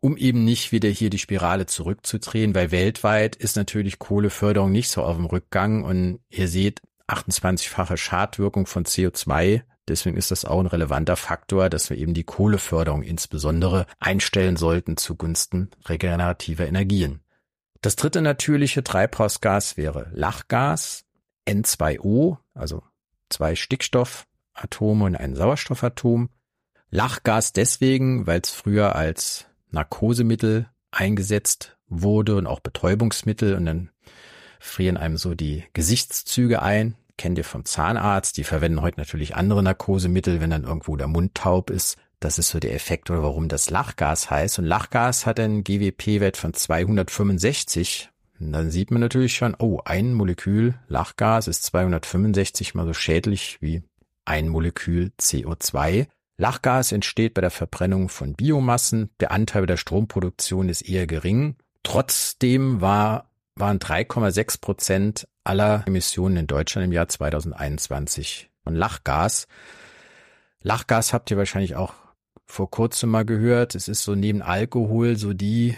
um 0.00 0.16
eben 0.16 0.44
nicht 0.44 0.72
wieder 0.72 0.88
hier 0.88 1.10
die 1.10 1.18
Spirale 1.18 1.66
zurückzudrehen, 1.66 2.54
weil 2.54 2.70
weltweit 2.70 3.36
ist 3.36 3.56
natürlich 3.56 3.98
Kohleförderung 3.98 4.72
nicht 4.72 4.90
so 4.90 5.02
auf 5.02 5.16
dem 5.16 5.26
Rückgang 5.26 5.84
und 5.84 6.20
ihr 6.30 6.48
seht 6.48 6.80
28-fache 7.12 7.96
Schadwirkung 7.96 8.66
von 8.66 8.84
CO2. 8.84 9.62
Deswegen 9.88 10.16
ist 10.16 10.30
das 10.30 10.44
auch 10.44 10.60
ein 10.60 10.66
relevanter 10.66 11.16
Faktor, 11.16 11.68
dass 11.68 11.90
wir 11.90 11.96
eben 11.96 12.14
die 12.14 12.24
Kohleförderung 12.24 13.02
insbesondere 13.02 13.86
einstellen 13.98 14.56
sollten 14.56 14.96
zugunsten 14.96 15.70
regenerativer 15.86 16.66
Energien. 16.66 17.20
Das 17.80 17.96
dritte 17.96 18.20
natürliche 18.20 18.84
Treibhausgas 18.84 19.76
wäre 19.76 20.10
Lachgas, 20.12 21.06
N2O, 21.48 22.36
also 22.54 22.82
zwei 23.30 23.56
Stickstoffatome 23.56 25.04
und 25.06 25.16
ein 25.16 25.34
Sauerstoffatom. 25.34 26.28
Lachgas 26.90 27.52
deswegen, 27.52 28.26
weil 28.26 28.40
es 28.42 28.50
früher 28.50 28.96
als 28.96 29.46
Narkosemittel 29.70 30.68
eingesetzt 30.90 31.78
wurde 31.86 32.36
und 32.36 32.46
auch 32.46 32.60
Betäubungsmittel 32.60 33.54
und 33.54 33.66
dann 33.66 33.90
frieren 34.60 34.96
einem 34.96 35.16
so 35.16 35.34
die 35.34 35.64
Gesichtszüge 35.72 36.62
ein. 36.62 36.94
Kennt 37.16 37.36
ihr 37.38 37.44
vom 37.44 37.64
Zahnarzt, 37.64 38.36
die 38.36 38.44
verwenden 38.44 38.82
heute 38.82 39.00
natürlich 39.00 39.34
andere 39.34 39.62
Narkosemittel, 39.62 40.40
wenn 40.40 40.50
dann 40.50 40.64
irgendwo 40.64 40.96
der 40.96 41.08
Mund 41.08 41.34
taub 41.34 41.70
ist. 41.70 41.98
Das 42.20 42.38
ist 42.38 42.50
so 42.50 42.60
der 42.60 42.74
Effekt 42.74 43.10
oder 43.10 43.22
warum 43.22 43.48
das 43.48 43.70
Lachgas 43.70 44.30
heißt. 44.30 44.58
Und 44.58 44.66
Lachgas 44.66 45.26
hat 45.26 45.40
einen 45.40 45.64
GWP-Wert 45.64 46.36
von 46.36 46.54
265. 46.54 48.10
Und 48.38 48.52
dann 48.52 48.70
sieht 48.70 48.90
man 48.90 49.00
natürlich 49.00 49.34
schon, 49.34 49.56
oh, 49.58 49.80
ein 49.84 50.14
Molekül 50.14 50.74
Lachgas 50.88 51.48
ist 51.48 51.64
265 51.64 52.74
mal 52.74 52.86
so 52.86 52.92
schädlich 52.92 53.58
wie 53.60 53.82
ein 54.26 54.48
Molekül 54.48 55.12
CO2. 55.18 56.06
Lachgas 56.36 56.92
entsteht 56.92 57.34
bei 57.34 57.40
der 57.40 57.50
Verbrennung 57.50 58.08
von 58.08 58.34
Biomassen. 58.34 59.10
Der 59.20 59.30
Anteil 59.30 59.66
der 59.66 59.76
Stromproduktion 59.76 60.68
ist 60.68 60.82
eher 60.82 61.06
gering. 61.06 61.56
Trotzdem 61.82 62.80
war, 62.80 63.29
waren 63.60 63.78
3,6 63.78 64.60
Prozent 64.60 65.28
aller 65.44 65.84
Emissionen 65.86 66.38
in 66.38 66.46
Deutschland 66.46 66.86
im 66.86 66.92
Jahr 66.92 67.08
2021 67.08 68.50
von 68.64 68.74
Lachgas. 68.74 69.46
Lachgas 70.62 71.12
habt 71.12 71.30
ihr 71.30 71.36
wahrscheinlich 71.36 71.76
auch 71.76 71.94
vor 72.46 72.70
kurzem 72.70 73.10
mal 73.10 73.24
gehört. 73.24 73.74
Es 73.74 73.88
ist 73.88 74.02
so 74.02 74.14
neben 74.14 74.42
Alkohol 74.42 75.16
so 75.16 75.32
die 75.32 75.76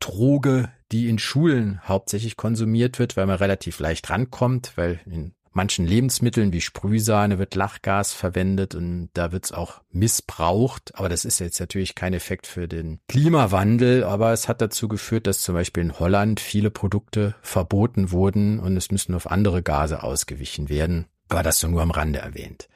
Droge, 0.00 0.70
die 0.92 1.08
in 1.08 1.18
Schulen 1.18 1.80
hauptsächlich 1.86 2.36
konsumiert 2.36 2.98
wird, 2.98 3.16
weil 3.16 3.26
man 3.26 3.36
relativ 3.36 3.80
leicht 3.80 4.08
rankommt, 4.08 4.72
weil 4.76 5.00
in 5.06 5.34
manchen 5.58 5.88
Lebensmitteln 5.88 6.52
wie 6.52 6.60
Sprühsahne 6.60 7.40
wird 7.40 7.56
Lachgas 7.56 8.12
verwendet 8.12 8.76
und 8.76 9.10
da 9.14 9.32
wird 9.32 9.46
es 9.46 9.52
auch 9.52 9.82
missbraucht. 9.90 10.94
Aber 10.94 11.08
das 11.08 11.24
ist 11.24 11.40
jetzt 11.40 11.58
natürlich 11.58 11.96
kein 11.96 12.14
Effekt 12.14 12.46
für 12.46 12.68
den 12.68 13.00
Klimawandel, 13.08 14.04
aber 14.04 14.32
es 14.32 14.46
hat 14.46 14.60
dazu 14.60 14.86
geführt, 14.86 15.26
dass 15.26 15.40
zum 15.40 15.56
Beispiel 15.56 15.82
in 15.82 15.98
Holland 15.98 16.38
viele 16.38 16.70
Produkte 16.70 17.34
verboten 17.42 18.12
wurden 18.12 18.60
und 18.60 18.76
es 18.76 18.92
müssen 18.92 19.16
auf 19.16 19.28
andere 19.28 19.64
Gase 19.64 20.04
ausgewichen 20.04 20.68
werden. 20.68 21.06
Aber 21.28 21.42
das 21.42 21.58
so 21.58 21.66
nur 21.66 21.82
am 21.82 21.90
Rande 21.90 22.20
erwähnt. 22.20 22.68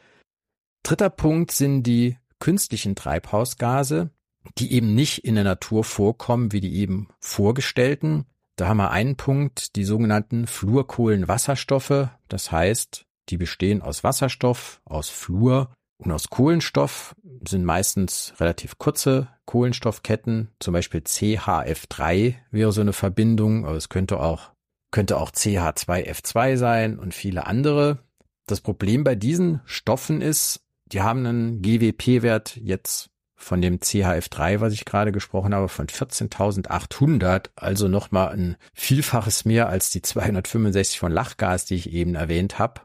Dritter 0.83 1.09
Punkt 1.09 1.53
sind 1.53 1.85
die 1.85 2.19
künstlichen 2.41 2.97
Treibhausgase, 2.97 4.11
die 4.59 4.73
eben 4.73 4.97
nicht 4.97 5.25
in 5.25 5.37
der 5.37 5.45
Natur 5.45 5.85
vorkommen 5.85 6.51
wie 6.51 6.61
die 6.61 6.75
eben 6.75 7.07
vorgestellten. 7.21 8.27
Da 8.57 8.69
haben 8.69 8.77
wir 8.79 8.91
einen 8.91 9.17
Punkt, 9.17 9.77
die 9.77 9.85
sogenannten 9.85 10.47
Fluorkohlenwasserstoffe. 10.47 12.09
Das 12.29 12.53
heißt, 12.53 13.07
die 13.29 13.37
bestehen 13.37 13.83
aus 13.83 14.05
Wasserstoff, 14.05 14.81
aus 14.85 15.09
Fluor 15.09 15.73
und 15.97 16.13
aus 16.13 16.29
Kohlenstoff, 16.29 17.15
sind 17.47 17.65
meistens 17.65 18.35
relativ 18.39 18.79
kurze 18.79 19.29
Kohlenstoffketten. 19.47 20.49
Zum 20.61 20.73
Beispiel 20.73 21.01
CHF3 21.01 22.35
wäre 22.51 22.73
so 22.73 22.81
eine 22.81 22.93
Verbindung, 22.93 23.67
aber 23.67 23.77
es 23.77 23.89
könnte 23.89 24.21
auch, 24.21 24.53
könnte 24.91 25.19
auch 25.19 25.31
CH2F2 25.31 26.57
sein 26.57 26.99
und 26.99 27.15
viele 27.15 27.47
andere. 27.47 28.01
Das 28.47 28.61
Problem 28.61 29.05
bei 29.05 29.15
diesen 29.15 29.61
Stoffen 29.65 30.21
ist, 30.21 30.61
die 30.87 31.01
haben 31.01 31.25
einen 31.25 31.63
GWP-Wert 31.63 32.57
jetzt 32.57 33.12
von 33.43 33.61
dem 33.61 33.79
CHF3, 33.79 34.61
was 34.61 34.73
ich 34.73 34.85
gerade 34.85 35.13
gesprochen 35.13 35.55
habe, 35.55 35.69
von 35.69 35.87
14.800, 35.87 37.51
also 37.57 37.89
nochmal 37.89 38.33
ein 38.33 38.57
Vielfaches 38.73 39.45
mehr 39.45 39.69
als 39.69 39.91
die 39.91 40.03
265 40.03 40.99
von 40.99 41.13
Lachgas, 41.13 41.65
die 41.65 41.75
ich 41.75 41.93
eben 41.93 42.15
erwähnt 42.15 42.59
habe. 42.59 42.83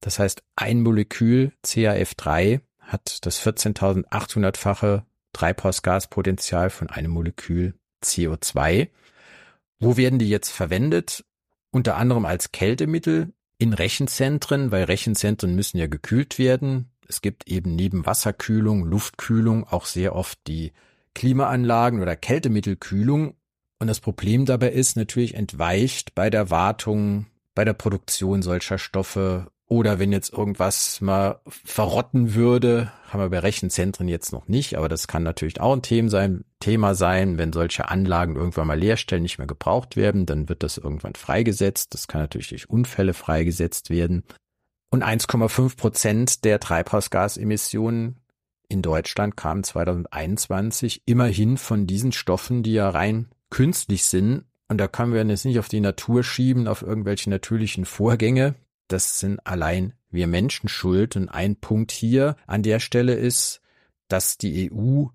Das 0.00 0.18
heißt, 0.18 0.42
ein 0.56 0.82
Molekül 0.82 1.52
CHF3 1.64 2.60
hat 2.80 3.26
das 3.26 3.40
14.800-fache 3.44 5.02
Treibhausgaspotenzial 5.32 6.70
von 6.70 6.88
einem 6.88 7.10
Molekül 7.10 7.74
CO2. 8.02 8.88
Wo 9.78 9.96
werden 9.96 10.18
die 10.18 10.28
jetzt 10.28 10.50
verwendet? 10.50 11.24
Unter 11.70 11.96
anderem 11.96 12.24
als 12.24 12.50
Kältemittel 12.50 13.32
in 13.58 13.74
Rechenzentren, 13.74 14.70
weil 14.70 14.84
Rechenzentren 14.84 15.54
müssen 15.54 15.78
ja 15.78 15.86
gekühlt 15.86 16.38
werden. 16.38 16.90
Es 17.08 17.22
gibt 17.22 17.48
eben 17.48 17.74
neben 17.74 18.06
Wasserkühlung, 18.06 18.84
Luftkühlung 18.84 19.64
auch 19.64 19.86
sehr 19.86 20.14
oft 20.14 20.38
die 20.46 20.72
Klimaanlagen 21.14 22.00
oder 22.00 22.16
Kältemittelkühlung. 22.16 23.34
Und 23.80 23.86
das 23.86 24.00
Problem 24.00 24.44
dabei 24.44 24.70
ist 24.70 24.96
natürlich 24.96 25.34
entweicht 25.34 26.14
bei 26.14 26.30
der 26.30 26.50
Wartung, 26.50 27.26
bei 27.54 27.64
der 27.64 27.72
Produktion 27.72 28.42
solcher 28.42 28.78
Stoffe 28.78 29.50
oder 29.68 29.98
wenn 29.98 30.12
jetzt 30.12 30.32
irgendwas 30.32 31.02
mal 31.02 31.40
verrotten 31.46 32.34
würde, 32.34 32.90
haben 33.08 33.20
wir 33.20 33.28
bei 33.28 33.38
Rechenzentren 33.38 34.08
jetzt 34.08 34.32
noch 34.32 34.48
nicht, 34.48 34.78
aber 34.78 34.88
das 34.88 35.08
kann 35.08 35.22
natürlich 35.22 35.60
auch 35.60 35.74
ein 35.74 35.82
Thema 35.82 36.08
sein, 36.08 36.44
Thema 36.58 36.94
sein, 36.94 37.36
wenn 37.36 37.52
solche 37.52 37.88
Anlagen 37.88 38.36
irgendwann 38.36 38.66
mal 38.66 38.78
leerstellen, 38.78 39.22
nicht 39.22 39.36
mehr 39.36 39.46
gebraucht 39.46 39.94
werden, 39.96 40.24
dann 40.24 40.48
wird 40.48 40.62
das 40.62 40.78
irgendwann 40.78 41.14
freigesetzt. 41.14 41.92
Das 41.92 42.08
kann 42.08 42.22
natürlich 42.22 42.48
durch 42.48 42.70
Unfälle 42.70 43.12
freigesetzt 43.12 43.90
werden. 43.90 44.24
Und 44.90 45.04
1,5 45.04 45.76
Prozent 45.76 46.44
der 46.44 46.60
Treibhausgasemissionen 46.60 48.16
in 48.68 48.82
Deutschland 48.82 49.36
kamen 49.36 49.64
2021 49.64 51.02
immerhin 51.06 51.56
von 51.56 51.86
diesen 51.86 52.12
Stoffen, 52.12 52.62
die 52.62 52.74
ja 52.74 52.88
rein 52.90 53.28
künstlich 53.50 54.04
sind. 54.04 54.44
Und 54.68 54.78
da 54.78 54.88
können 54.88 55.12
wir 55.12 55.24
jetzt 55.24 55.44
nicht 55.44 55.58
auf 55.58 55.68
die 55.68 55.80
Natur 55.80 56.22
schieben, 56.22 56.68
auf 56.68 56.82
irgendwelche 56.82 57.30
natürlichen 57.30 57.86
Vorgänge. 57.86 58.54
Das 58.88 59.18
sind 59.20 59.46
allein 59.46 59.94
wir 60.10 60.26
Menschen 60.26 60.68
schuld. 60.68 61.16
Und 61.16 61.28
ein 61.28 61.56
Punkt 61.56 61.90
hier 61.92 62.36
an 62.46 62.62
der 62.62 62.80
Stelle 62.80 63.14
ist, 63.14 63.60
dass 64.08 64.38
die 64.38 64.70
EU 64.70 65.06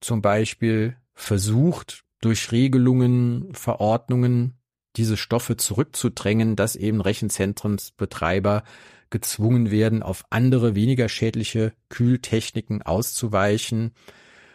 zum 0.00 0.22
Beispiel 0.22 0.96
versucht, 1.14 2.04
durch 2.20 2.52
Regelungen, 2.52 3.52
Verordnungen 3.54 4.54
diese 4.96 5.16
Stoffe 5.16 5.56
zurückzudrängen, 5.56 6.56
dass 6.56 6.76
eben 6.76 7.00
Rechenzentrumsbetreiber 7.00 8.62
gezwungen 9.10 9.70
werden, 9.70 10.02
auf 10.02 10.24
andere, 10.30 10.74
weniger 10.74 11.08
schädliche 11.08 11.72
Kühltechniken 11.88 12.82
auszuweichen. 12.82 13.92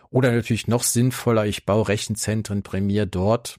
Oder 0.10 0.32
natürlich 0.32 0.68
noch 0.68 0.84
sinnvoller, 0.84 1.46
ich 1.46 1.66
baue 1.66 1.88
Rechenzentren 1.88 2.64
Premier 2.64 3.06
dort, 3.06 3.58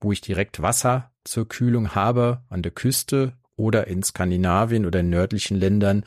wo 0.00 0.12
ich 0.12 0.20
direkt 0.20 0.62
Wasser 0.62 1.12
zur 1.24 1.48
Kühlung 1.48 1.94
habe, 1.94 2.42
an 2.48 2.62
der 2.62 2.72
Küste 2.72 3.34
oder 3.56 3.86
in 3.86 4.02
Skandinavien 4.02 4.86
oder 4.86 5.00
in 5.00 5.10
nördlichen 5.10 5.56
Ländern, 5.56 6.04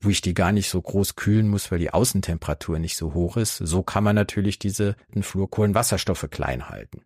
wo 0.00 0.10
ich 0.10 0.20
die 0.20 0.34
gar 0.34 0.52
nicht 0.52 0.68
so 0.68 0.82
groß 0.82 1.14
kühlen 1.14 1.48
muss, 1.48 1.70
weil 1.70 1.78
die 1.78 1.92
Außentemperatur 1.92 2.78
nicht 2.78 2.96
so 2.96 3.14
hoch 3.14 3.36
ist. 3.36 3.56
So 3.56 3.82
kann 3.82 4.04
man 4.04 4.16
natürlich 4.16 4.58
diese 4.58 4.96
Fluorkohlenwasserstoffe 5.18 6.28
klein 6.30 6.68
halten. 6.68 7.02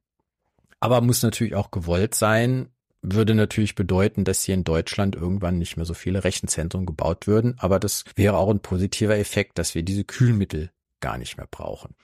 Aber 0.80 1.00
muss 1.00 1.22
natürlich 1.22 1.54
auch 1.54 1.70
gewollt 1.70 2.14
sein, 2.14 2.70
würde 3.02 3.34
natürlich 3.34 3.74
bedeuten, 3.74 4.24
dass 4.24 4.42
hier 4.42 4.54
in 4.54 4.64
Deutschland 4.64 5.14
irgendwann 5.14 5.58
nicht 5.58 5.76
mehr 5.76 5.86
so 5.86 5.94
viele 5.94 6.24
Rechenzentren 6.24 6.86
gebaut 6.86 7.26
würden. 7.26 7.54
Aber 7.58 7.78
das 7.78 8.04
wäre 8.16 8.36
auch 8.36 8.50
ein 8.50 8.60
positiver 8.60 9.16
Effekt, 9.16 9.58
dass 9.58 9.74
wir 9.74 9.82
diese 9.82 10.04
Kühlmittel 10.04 10.70
gar 11.00 11.18
nicht 11.18 11.36
mehr 11.36 11.46
brauchen. 11.48 11.94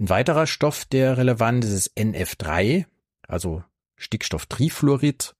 Ein 0.00 0.08
weiterer 0.08 0.46
Stoff, 0.46 0.84
der 0.84 1.16
relevant 1.16 1.64
ist, 1.64 1.72
ist 1.72 1.96
NF3, 1.96 2.86
also 3.26 3.62
Stickstofftrifluorid. 3.96 5.34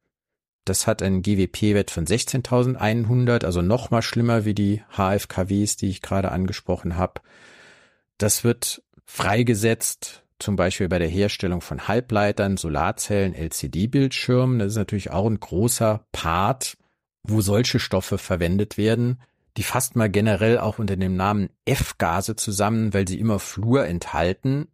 Das 0.64 0.86
hat 0.86 1.02
einen 1.02 1.22
GWP-Wert 1.22 1.90
von 1.90 2.06
16.100, 2.06 3.44
also 3.44 3.62
noch 3.62 3.90
mal 3.90 4.02
schlimmer 4.02 4.44
wie 4.44 4.54
die 4.54 4.82
HFKWs, 4.90 5.76
die 5.76 5.88
ich 5.88 6.02
gerade 6.02 6.30
angesprochen 6.30 6.96
habe. 6.96 7.20
Das 8.18 8.44
wird 8.44 8.82
freigesetzt 9.06 10.24
zum 10.38 10.56
Beispiel 10.56 10.88
bei 10.88 10.98
der 10.98 11.08
Herstellung 11.08 11.60
von 11.60 11.88
Halbleitern, 11.88 12.56
Solarzellen, 12.56 13.34
LCD-Bildschirmen. 13.34 14.58
Das 14.58 14.68
ist 14.68 14.76
natürlich 14.76 15.10
auch 15.10 15.26
ein 15.26 15.40
großer 15.40 16.04
Part, 16.12 16.76
wo 17.22 17.40
solche 17.40 17.78
Stoffe 17.78 18.18
verwendet 18.18 18.78
werden. 18.78 19.20
Die 19.56 19.62
fasst 19.64 19.96
mal 19.96 20.08
generell 20.08 20.58
auch 20.58 20.78
unter 20.78 20.96
dem 20.96 21.16
Namen 21.16 21.50
F-Gase 21.64 22.36
zusammen, 22.36 22.94
weil 22.94 23.08
sie 23.08 23.18
immer 23.18 23.40
Fluor 23.40 23.84
enthalten. 23.84 24.68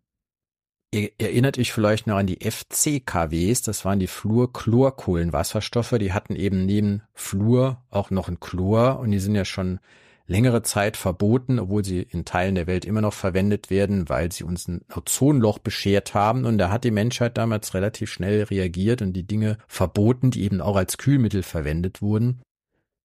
Ihr 0.93 1.11
erinnert 1.19 1.59
euch 1.59 1.73
vielleicht 1.73 2.07
noch 2.07 2.19
an 2.19 2.27
die 2.27 2.39
FCKWs, 2.49 3.63
das 3.63 3.85
waren 3.85 3.99
die 3.99 4.07
Fluorchlorkohlenwasserstoffe, 4.07 5.97
die 5.99 6.13
hatten 6.13 6.37
eben 6.37 6.67
neben 6.67 7.03
Fluor 7.15 7.83
auch 7.91 8.11
noch 8.11 8.29
ein 8.29 8.39
Chlor 8.39 9.01
und 9.01 9.11
die 9.11 9.19
sind 9.19 9.35
ja 9.35 9.45
schon 9.45 9.81
längere 10.27 10.63
Zeit 10.63 10.97
verboten, 10.97 11.59
obwohl 11.59 11.85
sie 11.85 12.01
in 12.01 12.25
Teilen 12.25 12.55
der 12.55 12.67
Welt 12.67 12.85
immer 12.85 13.01
noch 13.01 13.13
verwendet 13.13 13.69
werden, 13.71 14.09
weil 14.09 14.33
sie 14.33 14.45
uns 14.45 14.67
ein 14.69 14.81
Ozonloch 14.95 15.59
beschert 15.59 16.15
haben. 16.15 16.45
Und 16.47 16.59
da 16.59 16.71
hat 16.71 16.85
die 16.85 16.91
Menschheit 16.91 17.37
damals 17.37 17.75
relativ 17.75 18.11
schnell 18.11 18.45
reagiert 18.45 19.03
und 19.03 19.13
die 19.13 19.27
Dinge 19.27 19.59
verboten, 19.69 20.31
die 20.31 20.45
eben 20.45 20.61
auch 20.61 20.77
als 20.77 20.97
Kühlmittel 20.97 21.43
verwendet 21.43 22.01
wurden. 22.01 22.41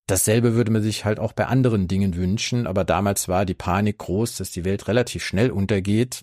Dasselbe 0.06 0.54
würde 0.54 0.72
man 0.72 0.82
sich 0.82 1.04
halt 1.04 1.20
auch 1.20 1.32
bei 1.32 1.46
anderen 1.46 1.86
Dingen 1.86 2.16
wünschen, 2.16 2.66
aber 2.66 2.84
damals 2.84 3.28
war 3.28 3.44
die 3.44 3.54
Panik 3.54 3.98
groß, 3.98 4.36
dass 4.36 4.50
die 4.50 4.64
Welt 4.64 4.88
relativ 4.88 5.22
schnell 5.22 5.50
untergeht. 5.50 6.22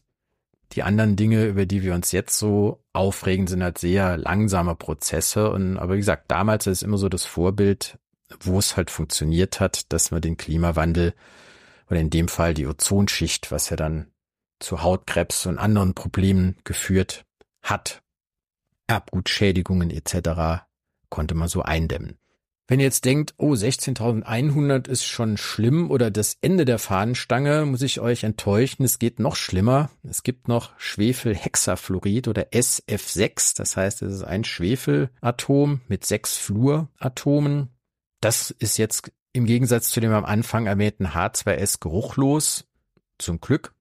Die 0.74 0.84
anderen 0.84 1.16
Dinge, 1.16 1.46
über 1.46 1.66
die 1.66 1.84
wir 1.84 1.94
uns 1.94 2.12
jetzt 2.12 2.38
so 2.38 2.84
aufregen, 2.92 3.48
sind 3.48 3.64
halt 3.64 3.78
sehr 3.78 4.18
langsame 4.18 4.76
Prozesse. 4.76 5.50
Und 5.52 5.78
aber 5.78 5.94
wie 5.94 6.00
gesagt, 6.00 6.26
damals 6.28 6.68
ist 6.68 6.84
immer 6.84 6.98
so 6.98 7.08
das 7.08 7.24
Vorbild, 7.24 7.98
wo 8.40 8.60
es 8.60 8.78
halt 8.78 8.92
funktioniert 8.92 9.60
hat, 9.60 9.92
dass 9.92 10.12
man 10.12 10.22
den 10.22 10.38
Klimawandel 10.38 11.14
oder 11.90 12.00
in 12.00 12.10
dem 12.10 12.28
Fall 12.28 12.54
die 12.54 12.68
Ozonschicht, 12.68 13.52
was 13.52 13.70
ja 13.70 13.76
dann 13.76 14.12
zu 14.60 14.82
Hautkrebs 14.82 15.46
und 15.46 15.58
anderen 15.58 15.94
Problemen 15.94 16.58
geführt 16.64 17.26
hat, 17.62 18.02
Erbgutschädigungen 18.88 19.92
etc., 19.92 20.64
konnte 21.10 21.36
man 21.36 21.48
so 21.48 21.62
eindämmen. 21.62 22.18
Wenn 22.70 22.82
ihr 22.82 22.86
jetzt 22.86 23.06
denkt, 23.06 23.34
oh, 23.38 23.54
16.100 23.54 24.90
ist 24.90 25.06
schon 25.06 25.38
schlimm 25.38 25.90
oder 25.90 26.12
das 26.12 26.38
Ende 26.42 26.66
der 26.66 26.80
Fahnenstange, 26.80 27.66
muss 27.66 27.82
ich 27.82 28.02
euch 28.02 28.26
enttäuschen, 28.26 28.84
es 28.84 29.00
geht 29.00 29.20
noch 29.20 29.38
schlimmer. 29.38 29.90
Es 30.04 30.22
gibt 30.22 30.50
noch 30.50 30.78
Schwefelhexafluorid 30.78 32.28
oder 32.28 32.48
SF6, 32.50 33.56
das 33.56 33.78
heißt, 33.78 34.02
es 34.02 34.16
ist 34.16 34.24
ein 34.24 34.44
Schwefelatom 34.44 35.80
mit 35.88 36.06
sechs 36.06 36.36
Fluoratomen. 36.36 37.70
Das 38.22 38.52
ist 38.52 38.78
jetzt 38.78 39.12
im 39.34 39.46
Gegensatz 39.46 39.90
zu 39.90 40.00
dem 40.00 40.12
am 40.12 40.26
Anfang 40.26 40.66
erwähnten 40.66 41.08
H2S 41.08 41.80
geruchlos. 41.80 42.66
Zum 43.20 43.42
Glück. 43.42 43.74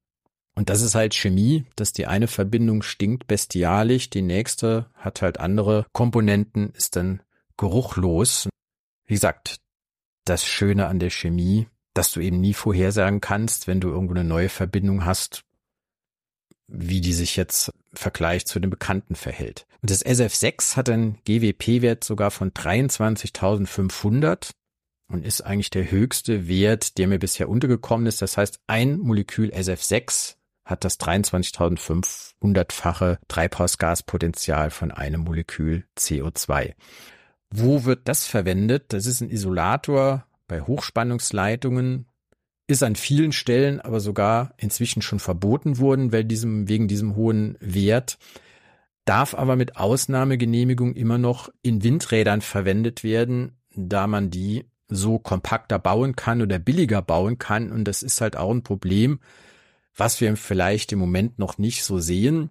Und 0.54 0.70
das 0.70 0.80
ist 0.80 0.94
halt 0.94 1.14
Chemie, 1.14 1.66
dass 1.76 1.92
die 1.92 2.06
eine 2.06 2.28
Verbindung 2.28 2.82
stinkt 2.82 3.26
bestialisch, 3.26 4.08
die 4.08 4.22
nächste 4.22 4.90
hat 4.94 5.20
halt 5.20 5.38
andere 5.38 5.86
Komponenten, 5.92 6.70
ist 6.70 6.96
dann 6.96 7.22
geruchlos. 7.58 8.48
Wie 9.04 9.14
gesagt, 9.14 9.60
das 10.24 10.46
Schöne 10.46 10.86
an 10.86 10.98
der 10.98 11.10
Chemie, 11.10 11.68
dass 11.92 12.12
du 12.12 12.20
eben 12.20 12.40
nie 12.40 12.54
vorhersagen 12.54 13.20
kannst, 13.20 13.66
wenn 13.66 13.80
du 13.80 13.88
irgendwo 13.88 14.14
eine 14.14 14.24
neue 14.24 14.48
Verbindung 14.48 15.04
hast, 15.04 15.44
wie 16.68 17.00
die 17.00 17.12
sich 17.12 17.36
jetzt 17.36 17.68
im 17.68 17.74
Vergleich 17.94 18.46
zu 18.46 18.60
den 18.60 18.70
Bekannten 18.70 19.14
verhält. 19.14 19.66
Und 19.82 19.90
das 19.90 20.04
SF6 20.04 20.76
hat 20.76 20.90
einen 20.90 21.18
GWP-Wert 21.24 22.04
sogar 22.04 22.30
von 22.30 22.50
23.500 22.50 24.50
und 25.08 25.24
ist 25.24 25.40
eigentlich 25.42 25.70
der 25.70 25.90
höchste 25.90 26.48
Wert, 26.48 26.98
der 26.98 27.08
mir 27.08 27.18
bisher 27.18 27.48
untergekommen 27.48 28.06
ist. 28.06 28.20
Das 28.22 28.36
heißt, 28.36 28.60
ein 28.66 28.98
Molekül 28.98 29.50
SF6 29.50 30.36
hat 30.64 30.84
das 30.84 30.98
23.500-fache 30.98 33.18
Treibhausgaspotenzial 33.28 34.70
von 34.70 34.90
einem 34.90 35.20
Molekül 35.20 35.84
CO2. 35.96 36.74
Wo 37.50 37.84
wird 37.84 38.08
das 38.08 38.26
verwendet? 38.26 38.92
Das 38.92 39.06
ist 39.06 39.20
ein 39.20 39.30
Isolator 39.30 40.26
bei 40.48 40.60
Hochspannungsleitungen 40.60 42.06
ist 42.66 42.82
an 42.82 42.96
vielen 42.96 43.32
Stellen 43.32 43.80
aber 43.80 44.00
sogar 44.00 44.54
inzwischen 44.56 45.02
schon 45.02 45.20
verboten 45.20 45.78
worden, 45.78 46.12
weil 46.12 46.24
diesem, 46.24 46.68
wegen 46.68 46.88
diesem 46.88 47.14
hohen 47.14 47.56
Wert, 47.60 48.18
darf 49.04 49.34
aber 49.34 49.56
mit 49.56 49.76
Ausnahmegenehmigung 49.76 50.94
immer 50.94 51.18
noch 51.18 51.48
in 51.62 51.82
Windrädern 51.82 52.40
verwendet 52.40 53.04
werden, 53.04 53.56
da 53.74 54.06
man 54.06 54.30
die 54.30 54.64
so 54.88 55.18
kompakter 55.18 55.78
bauen 55.78 56.16
kann 56.16 56.42
oder 56.42 56.58
billiger 56.58 57.02
bauen 57.02 57.38
kann. 57.38 57.70
Und 57.70 57.84
das 57.84 58.02
ist 58.02 58.20
halt 58.20 58.36
auch 58.36 58.50
ein 58.50 58.62
Problem, 58.62 59.20
was 59.94 60.20
wir 60.20 60.36
vielleicht 60.36 60.92
im 60.92 60.98
Moment 60.98 61.38
noch 61.38 61.58
nicht 61.58 61.84
so 61.84 61.98
sehen. 61.98 62.50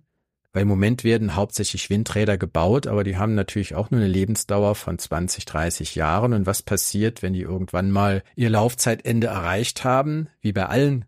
Weil 0.55 0.61
im 0.61 0.69
Moment 0.69 1.03
werden 1.03 1.35
hauptsächlich 1.35 1.89
Windräder 1.89 2.37
gebaut, 2.37 2.87
aber 2.87 3.03
die 3.03 3.17
haben 3.17 3.35
natürlich 3.35 3.75
auch 3.75 3.91
nur 3.91 3.99
eine 3.99 4.07
Lebensdauer 4.07 4.75
von 4.75 4.97
20, 4.97 5.43
30 5.43 5.95
Jahren. 5.95 6.31
Und 6.31 6.45
was 6.45 6.63
passiert, 6.63 7.21
wenn 7.21 7.33
die 7.33 7.41
irgendwann 7.41 7.91
mal 7.91 8.23
ihr 8.37 8.49
Laufzeitende 8.49 9.27
erreicht 9.27 9.83
haben, 9.83 10.29
wie 10.39 10.53
bei 10.53 10.65
allen 10.67 11.03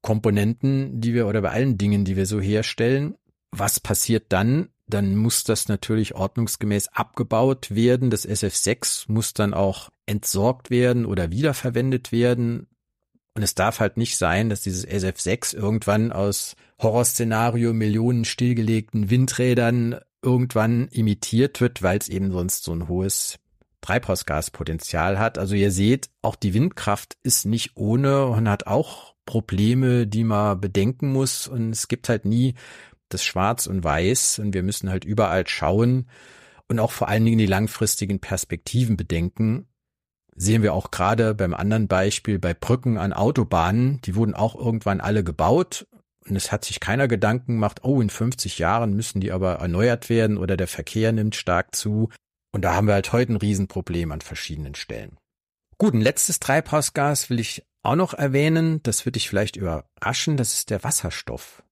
Komponenten, 0.00 1.00
die 1.00 1.12
wir 1.12 1.26
oder 1.26 1.42
bei 1.42 1.50
allen 1.50 1.76
Dingen, 1.76 2.04
die 2.04 2.14
wir 2.14 2.24
so 2.24 2.40
herstellen? 2.40 3.16
Was 3.50 3.80
passiert 3.80 4.26
dann? 4.28 4.68
Dann 4.86 5.16
muss 5.16 5.42
das 5.42 5.66
natürlich 5.66 6.14
ordnungsgemäß 6.14 6.86
abgebaut 6.92 7.74
werden. 7.74 8.10
Das 8.10 8.28
SF6 8.28 9.06
muss 9.08 9.34
dann 9.34 9.54
auch 9.54 9.88
entsorgt 10.06 10.70
werden 10.70 11.04
oder 11.04 11.32
wiederverwendet 11.32 12.12
werden. 12.12 12.68
Und 13.38 13.44
es 13.44 13.54
darf 13.54 13.78
halt 13.78 13.96
nicht 13.96 14.18
sein, 14.18 14.50
dass 14.50 14.62
dieses 14.62 14.84
SF6 14.84 15.54
irgendwann 15.54 16.10
aus 16.10 16.56
Horrorszenario 16.82 17.72
Millionen 17.72 18.24
stillgelegten 18.24 19.10
Windrädern 19.10 20.00
irgendwann 20.22 20.88
imitiert 20.88 21.60
wird, 21.60 21.80
weil 21.80 21.98
es 21.98 22.08
eben 22.08 22.32
sonst 22.32 22.64
so 22.64 22.72
ein 22.72 22.88
hohes 22.88 23.38
Treibhausgaspotenzial 23.80 25.20
hat. 25.20 25.38
Also 25.38 25.54
ihr 25.54 25.70
seht, 25.70 26.10
auch 26.20 26.34
die 26.34 26.52
Windkraft 26.52 27.16
ist 27.22 27.46
nicht 27.46 27.76
ohne 27.76 28.26
und 28.26 28.48
hat 28.48 28.66
auch 28.66 29.14
Probleme, 29.24 30.08
die 30.08 30.24
man 30.24 30.60
bedenken 30.60 31.12
muss. 31.12 31.46
Und 31.46 31.70
es 31.70 31.86
gibt 31.86 32.08
halt 32.08 32.24
nie 32.24 32.54
das 33.08 33.22
Schwarz 33.22 33.68
und 33.68 33.84
Weiß. 33.84 34.40
Und 34.40 34.52
wir 34.52 34.64
müssen 34.64 34.90
halt 34.90 35.04
überall 35.04 35.46
schauen 35.46 36.08
und 36.66 36.80
auch 36.80 36.90
vor 36.90 37.06
allen 37.08 37.24
Dingen 37.24 37.38
die 37.38 37.46
langfristigen 37.46 38.18
Perspektiven 38.18 38.96
bedenken 38.96 39.67
sehen 40.38 40.62
wir 40.62 40.72
auch 40.72 40.90
gerade 40.90 41.34
beim 41.34 41.52
anderen 41.52 41.88
Beispiel 41.88 42.38
bei 42.38 42.54
Brücken 42.54 42.96
an 42.96 43.12
Autobahnen. 43.12 44.00
Die 44.02 44.14
wurden 44.14 44.34
auch 44.34 44.54
irgendwann 44.54 45.00
alle 45.00 45.24
gebaut 45.24 45.86
und 46.28 46.36
es 46.36 46.52
hat 46.52 46.64
sich 46.64 46.80
keiner 46.80 47.08
Gedanken 47.08 47.54
gemacht, 47.54 47.80
oh, 47.84 48.00
in 48.00 48.10
50 48.10 48.58
Jahren 48.58 48.94
müssen 48.94 49.20
die 49.20 49.32
aber 49.32 49.54
erneuert 49.54 50.08
werden 50.08 50.38
oder 50.38 50.56
der 50.56 50.68
Verkehr 50.68 51.12
nimmt 51.12 51.34
stark 51.34 51.74
zu. 51.74 52.10
Und 52.52 52.62
da 52.62 52.74
haben 52.74 52.86
wir 52.86 52.94
halt 52.94 53.12
heute 53.12 53.32
ein 53.32 53.36
Riesenproblem 53.36 54.12
an 54.12 54.20
verschiedenen 54.20 54.74
Stellen. 54.74 55.18
Gut, 55.76 55.94
ein 55.94 56.00
letztes 56.00 56.40
Treibhausgas 56.40 57.30
will 57.30 57.40
ich 57.40 57.64
auch 57.82 57.94
noch 57.94 58.14
erwähnen. 58.14 58.82
Das 58.82 59.04
würde 59.04 59.12
dich 59.12 59.28
vielleicht 59.28 59.56
überraschen. 59.56 60.36
Das 60.36 60.54
ist 60.54 60.70
der 60.70 60.82
Wasserstoff. 60.82 61.62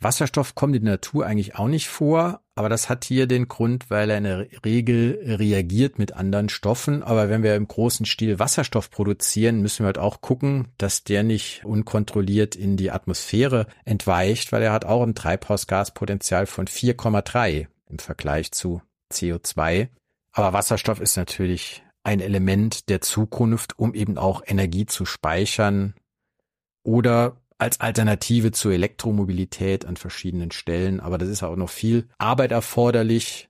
Wasserstoff 0.00 0.54
kommt 0.54 0.76
in 0.76 0.84
der 0.84 0.94
Natur 0.94 1.26
eigentlich 1.26 1.56
auch 1.56 1.68
nicht 1.68 1.88
vor, 1.88 2.42
aber 2.56 2.70
das 2.70 2.88
hat 2.88 3.04
hier 3.04 3.26
den 3.26 3.48
Grund, 3.48 3.90
weil 3.90 4.08
er 4.08 4.16
in 4.16 4.24
der 4.24 4.46
Regel 4.64 5.20
reagiert 5.22 5.98
mit 5.98 6.14
anderen 6.14 6.48
Stoffen. 6.48 7.02
Aber 7.02 7.28
wenn 7.28 7.42
wir 7.42 7.54
im 7.54 7.68
großen 7.68 8.06
Stil 8.06 8.38
Wasserstoff 8.38 8.90
produzieren, 8.90 9.60
müssen 9.60 9.80
wir 9.80 9.88
halt 9.88 9.98
auch 9.98 10.22
gucken, 10.22 10.68
dass 10.78 11.04
der 11.04 11.22
nicht 11.22 11.66
unkontrolliert 11.66 12.56
in 12.56 12.78
die 12.78 12.90
Atmosphäre 12.90 13.66
entweicht, 13.84 14.52
weil 14.52 14.62
er 14.62 14.72
hat 14.72 14.86
auch 14.86 15.02
ein 15.02 15.14
Treibhausgaspotenzial 15.14 16.46
von 16.46 16.66
4,3 16.66 17.66
im 17.90 17.98
Vergleich 17.98 18.52
zu 18.52 18.80
CO2. 19.12 19.88
Aber 20.32 20.54
Wasserstoff 20.54 20.98
ist 20.98 21.18
natürlich 21.18 21.84
ein 22.04 22.20
Element 22.20 22.88
der 22.88 23.02
Zukunft, 23.02 23.78
um 23.78 23.92
eben 23.92 24.16
auch 24.16 24.42
Energie 24.46 24.86
zu 24.86 25.04
speichern 25.04 25.94
oder 26.82 27.36
als 27.58 27.80
Alternative 27.80 28.52
zur 28.52 28.72
Elektromobilität 28.72 29.84
an 29.84 29.96
verschiedenen 29.96 30.50
Stellen. 30.50 31.00
Aber 31.00 31.18
das 31.18 31.28
ist 31.28 31.42
auch 31.42 31.56
noch 31.56 31.70
viel 31.70 32.08
Arbeit 32.18 32.52
erforderlich. 32.52 33.48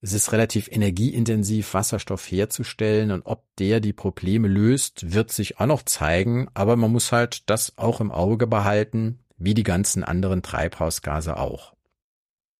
Es 0.00 0.12
ist 0.12 0.32
relativ 0.32 0.68
energieintensiv, 0.70 1.74
Wasserstoff 1.74 2.30
herzustellen 2.30 3.10
und 3.10 3.22
ob 3.22 3.44
der 3.58 3.80
die 3.80 3.92
Probleme 3.92 4.46
löst, 4.46 5.12
wird 5.12 5.32
sich 5.32 5.58
auch 5.58 5.66
noch 5.66 5.82
zeigen. 5.82 6.48
Aber 6.54 6.76
man 6.76 6.92
muss 6.92 7.12
halt 7.12 7.48
das 7.50 7.76
auch 7.76 8.00
im 8.00 8.12
Auge 8.12 8.46
behalten, 8.46 9.20
wie 9.38 9.54
die 9.54 9.64
ganzen 9.64 10.04
anderen 10.04 10.42
Treibhausgase 10.42 11.36
auch. 11.36 11.74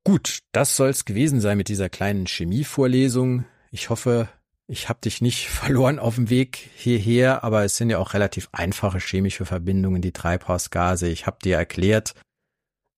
Gut, 0.04 0.40
das 0.52 0.76
soll's 0.76 1.04
gewesen 1.04 1.40
sein 1.40 1.58
mit 1.58 1.68
dieser 1.68 1.88
kleinen 1.88 2.26
Chemievorlesung. 2.26 3.44
Ich 3.70 3.90
hoffe, 3.90 4.28
ich 4.68 4.88
habe 4.88 5.00
dich 5.02 5.20
nicht 5.20 5.48
verloren 5.48 5.98
auf 5.98 6.16
dem 6.16 6.30
Weg 6.30 6.70
hierher, 6.76 7.44
aber 7.44 7.64
es 7.64 7.76
sind 7.76 7.90
ja 7.90 7.98
auch 7.98 8.14
relativ 8.14 8.48
einfache 8.52 8.98
chemische 8.98 9.44
Verbindungen, 9.44 10.02
die 10.02 10.12
Treibhausgase. 10.12 11.08
Ich 11.08 11.26
habe 11.26 11.38
dir 11.42 11.56
erklärt, 11.56 12.14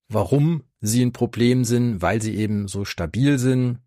warum 0.09 0.65
sie 0.81 1.05
ein 1.05 1.13
Problem 1.13 1.65
sind, 1.65 2.03
weil 2.03 2.23
sie 2.23 2.37
eben 2.37 2.69
so 2.69 2.85
stabil 2.85 3.39
sind, 3.39 3.81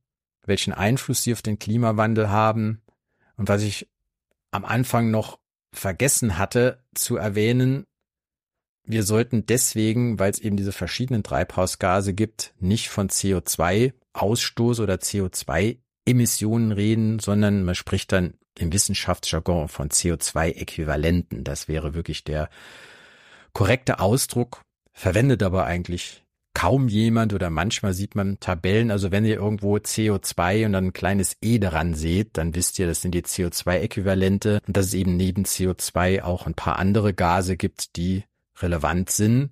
welchen 0.46 0.74
Einfluss 0.74 1.24
sie 1.24 1.34
auf 1.34 1.42
den 1.42 1.60
Klimawandel 1.60 2.30
haben. 2.30 2.82
Und 3.38 3.50
was 3.50 3.62
ich 3.62 3.90
am 4.52 4.66
Anfang 4.66 5.10
noch 5.10 5.40
vergessen 5.72 6.38
hatte 6.38 6.84
zu 6.94 7.16
erwähnen, 7.16 7.86
wir 8.84 9.04
sollten 9.04 9.46
deswegen, 9.46 10.20
weil 10.20 10.32
es 10.32 10.40
eben 10.40 10.58
diese 10.58 10.72
verschiedenen 10.72 11.24
Treibhausgase 11.24 12.14
gibt, 12.14 12.54
nicht 12.60 12.90
von 12.90 13.10
CO2-Ausstoß 13.10 14.82
oder 14.82 14.96
CO2 14.96 15.78
Emissionen 16.06 16.72
reden, 16.72 17.20
sondern 17.20 17.64
man 17.64 17.76
spricht 17.76 18.12
dann 18.12 18.34
im 18.58 18.74
Wissenschaftsjargon 18.74 19.68
von 19.68 19.90
CO2-Äquivalenten. 19.90 21.44
Das 21.44 21.68
wäre 21.68 21.94
wirklich 21.94 22.24
der 22.24 22.50
korrekte 23.54 24.00
Ausdruck, 24.00 24.62
verwendet 24.94 25.44
aber 25.44 25.66
eigentlich 25.66 26.24
kaum 26.54 26.90
jemand 26.90 27.34
oder 27.34 27.50
manchmal 27.50 27.94
sieht 27.94 28.16
man 28.16 28.40
Tabellen. 28.40 28.92
Also 28.92 29.12
wenn 29.12 29.26
ihr 29.26 29.36
irgendwo 29.36 29.78
CO2 29.78 30.66
und 30.66 30.74
dann 30.74 30.88
ein 30.88 30.94
kleines 30.94 31.38
E 31.42 31.60
daran 31.60 31.94
seht, 31.94 32.38
dann 32.38 32.56
wisst 32.56 32.78
ihr, 32.80 32.88
das 32.88 33.02
sind 33.02 33.16
die 33.16 33.24
CO2-Äquivalente 33.24 34.60
und 34.68 34.76
dass 34.76 34.88
es 34.88 34.94
eben 34.94 35.16
neben 35.16 35.44
CO2 35.44 36.24
auch 36.24 36.46
ein 36.46 36.54
paar 36.54 36.78
andere 36.78 37.14
Gase 37.14 37.56
gibt, 37.56 37.96
die 37.96 38.24
relevant 38.62 39.10
sind, 39.10 39.52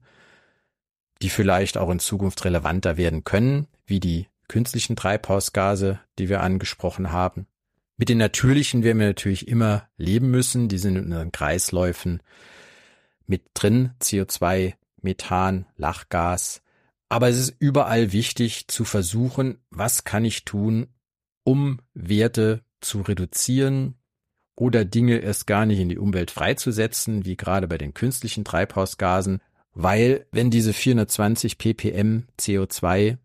die 1.21 1.29
vielleicht 1.29 1.77
auch 1.77 1.89
in 1.89 1.99
Zukunft 1.99 2.43
relevanter 2.43 2.97
werden 2.97 3.23
können, 3.23 3.67
wie 3.85 3.99
die 3.99 4.27
künstlichen 4.49 4.97
Treibhausgase, 4.97 6.01
die 6.17 6.27
wir 6.27 6.41
angesprochen 6.41 7.13
haben. 7.13 7.47
Mit 7.95 8.09
den 8.09 8.17
natürlichen 8.17 8.83
werden 8.83 8.99
wir 8.99 9.07
natürlich 9.07 9.47
immer 9.47 9.87
leben 9.97 10.29
müssen, 10.29 10.67
die 10.67 10.77
sind 10.77 10.97
in 10.97 11.05
unseren 11.05 11.31
Kreisläufen 11.31 12.21
mit 13.25 13.43
drin, 13.53 13.91
CO2, 14.01 14.73
Methan, 15.01 15.65
Lachgas, 15.77 16.61
aber 17.09 17.29
es 17.29 17.37
ist 17.37 17.55
überall 17.59 18.11
wichtig 18.11 18.67
zu 18.67 18.85
versuchen, 18.85 19.57
was 19.69 20.03
kann 20.03 20.25
ich 20.25 20.45
tun, 20.45 20.87
um 21.43 21.79
Werte 21.93 22.63
zu 22.81 23.01
reduzieren 23.01 23.95
oder 24.55 24.85
Dinge 24.85 25.17
erst 25.17 25.47
gar 25.47 25.65
nicht 25.65 25.79
in 25.79 25.89
die 25.89 25.97
Umwelt 25.97 26.31
freizusetzen, 26.31 27.25
wie 27.25 27.37
gerade 27.37 27.67
bei 27.67 27.77
den 27.77 27.93
künstlichen 27.93 28.45
Treibhausgasen, 28.45 29.41
weil 29.73 30.27
wenn 30.31 30.51
diese 30.51 30.73
420 30.73 31.57
ppm 31.57 32.27
CO2 32.39 33.17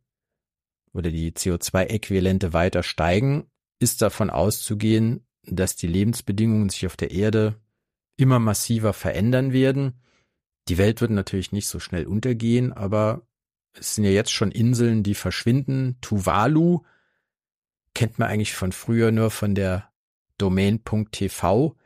oder 0.95 1.11
die 1.11 1.33
CO2-Äquivalente 1.33 2.53
weiter 2.53 2.83
steigen, 2.83 3.47
ist 3.79 4.01
davon 4.01 4.31
auszugehen, 4.31 5.27
dass 5.43 5.77
die 5.77 5.89
Lebensbedingungen 5.89 6.71
sich 6.71 6.87
auf 6.87 6.97
der 6.97 7.11
Erde 7.11 7.61
immer 8.17 8.39
massiver 8.39 8.93
verändern 8.93 9.53
werden. 9.53 10.01
Die 10.69 10.79
Welt 10.79 11.01
wird 11.01 11.11
natürlich 11.11 11.53
nicht 11.53 11.69
so 11.69 11.81
schnell 11.81 12.07
untergehen, 12.07 12.73
aber 12.73 13.27
es 13.75 13.97
sind 13.97 14.05
ja 14.05 14.11
jetzt 14.11 14.33
schon 14.33 14.53
Inseln, 14.53 15.03
die 15.03 15.15
verschwinden. 15.15 15.99
Tuvalu 16.01 16.81
kennt 17.95 18.19
man 18.19 18.29
eigentlich 18.29 18.55
von 18.55 18.73
früher 18.73 19.11
nur 19.11 19.31
von 19.31 19.55
der 19.55 19.91
Domain.tv. 20.39 21.77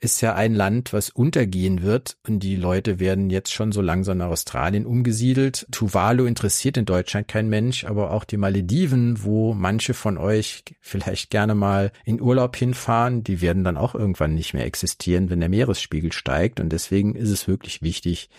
Ist 0.00 0.20
ja 0.20 0.34
ein 0.36 0.54
Land, 0.54 0.92
was 0.92 1.10
untergehen 1.10 1.82
wird 1.82 2.18
und 2.24 2.38
die 2.44 2.54
Leute 2.54 3.00
werden 3.00 3.30
jetzt 3.30 3.52
schon 3.52 3.72
so 3.72 3.80
langsam 3.80 4.18
nach 4.18 4.28
Australien 4.28 4.86
umgesiedelt. 4.86 5.66
Tuvalu 5.72 6.24
interessiert 6.24 6.76
in 6.76 6.84
Deutschland 6.84 7.26
kein 7.26 7.48
Mensch, 7.48 7.84
aber 7.84 8.12
auch 8.12 8.22
die 8.22 8.36
Malediven, 8.36 9.24
wo 9.24 9.54
manche 9.54 9.94
von 9.94 10.16
euch 10.16 10.62
vielleicht 10.80 11.30
gerne 11.30 11.56
mal 11.56 11.90
in 12.04 12.20
Urlaub 12.20 12.54
hinfahren, 12.54 13.24
die 13.24 13.40
werden 13.40 13.64
dann 13.64 13.76
auch 13.76 13.96
irgendwann 13.96 14.34
nicht 14.34 14.54
mehr 14.54 14.66
existieren, 14.66 15.30
wenn 15.30 15.40
der 15.40 15.48
Meeresspiegel 15.48 16.12
steigt 16.12 16.60
und 16.60 16.68
deswegen 16.68 17.16
ist 17.16 17.30
es 17.30 17.48
wirklich 17.48 17.82
wichtig, 17.82 18.30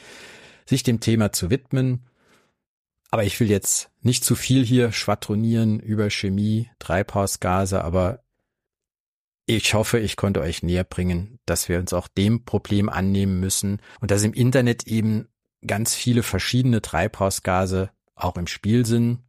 sich 0.65 0.83
dem 0.83 1.01
Thema 1.01 1.33
zu 1.33 1.49
widmen. 1.49 2.05
Aber 3.11 3.25
ich 3.25 3.37
will 3.41 3.49
jetzt 3.49 3.89
nicht 4.01 4.23
zu 4.23 4.35
viel 4.35 4.63
hier 4.63 4.93
schwadronieren 4.93 5.81
über 5.81 6.09
Chemie, 6.09 6.69
Treibhausgase, 6.79 7.83
aber 7.83 8.23
ich 9.49 9.73
hoffe, 9.73 9.97
ich 9.97 10.15
konnte 10.15 10.41
euch 10.41 10.61
näher 10.61 10.83
bringen, 10.83 11.39
dass 11.47 11.69
wir 11.69 11.79
uns 11.79 11.91
auch 11.91 12.07
dem 12.07 12.45
Problem 12.45 12.87
annehmen 12.87 13.39
müssen 13.39 13.81
und 13.99 14.11
dass 14.11 14.21
im 14.21 14.33
Internet 14.33 14.85
eben 14.85 15.27
ganz 15.65 15.95
viele 15.95 16.21
verschiedene 16.21 16.83
Treibhausgase 16.83 17.89
auch 18.13 18.37
im 18.37 18.45
Spiel 18.45 18.85
sind 18.85 19.23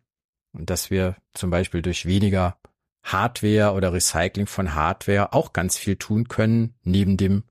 und 0.53 0.69
dass 0.69 0.91
wir 0.91 1.17
zum 1.33 1.49
Beispiel 1.49 1.81
durch 1.81 2.05
weniger 2.05 2.59
Hardware 3.03 3.73
oder 3.73 3.95
Recycling 3.95 4.47
von 4.47 4.75
Hardware 4.75 5.33
auch 5.33 5.55
ganz 5.55 5.79
viel 5.79 5.97
tun 5.97 6.29
können, 6.29 6.75
neben 6.83 7.17
dem 7.17 7.45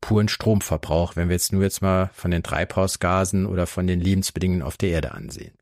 puren 0.00 0.26
Stromverbrauch, 0.26 1.14
wenn 1.14 1.28
wir 1.28 1.36
jetzt 1.36 1.52
nur 1.52 1.62
jetzt 1.62 1.82
mal 1.82 2.10
von 2.14 2.32
den 2.32 2.42
Treibhausgasen 2.42 3.46
oder 3.46 3.68
von 3.68 3.86
den 3.86 4.00
Lebensbedingungen 4.00 4.62
auf 4.62 4.76
der 4.76 4.90
Erde 4.90 5.12
ansehen. 5.12 5.56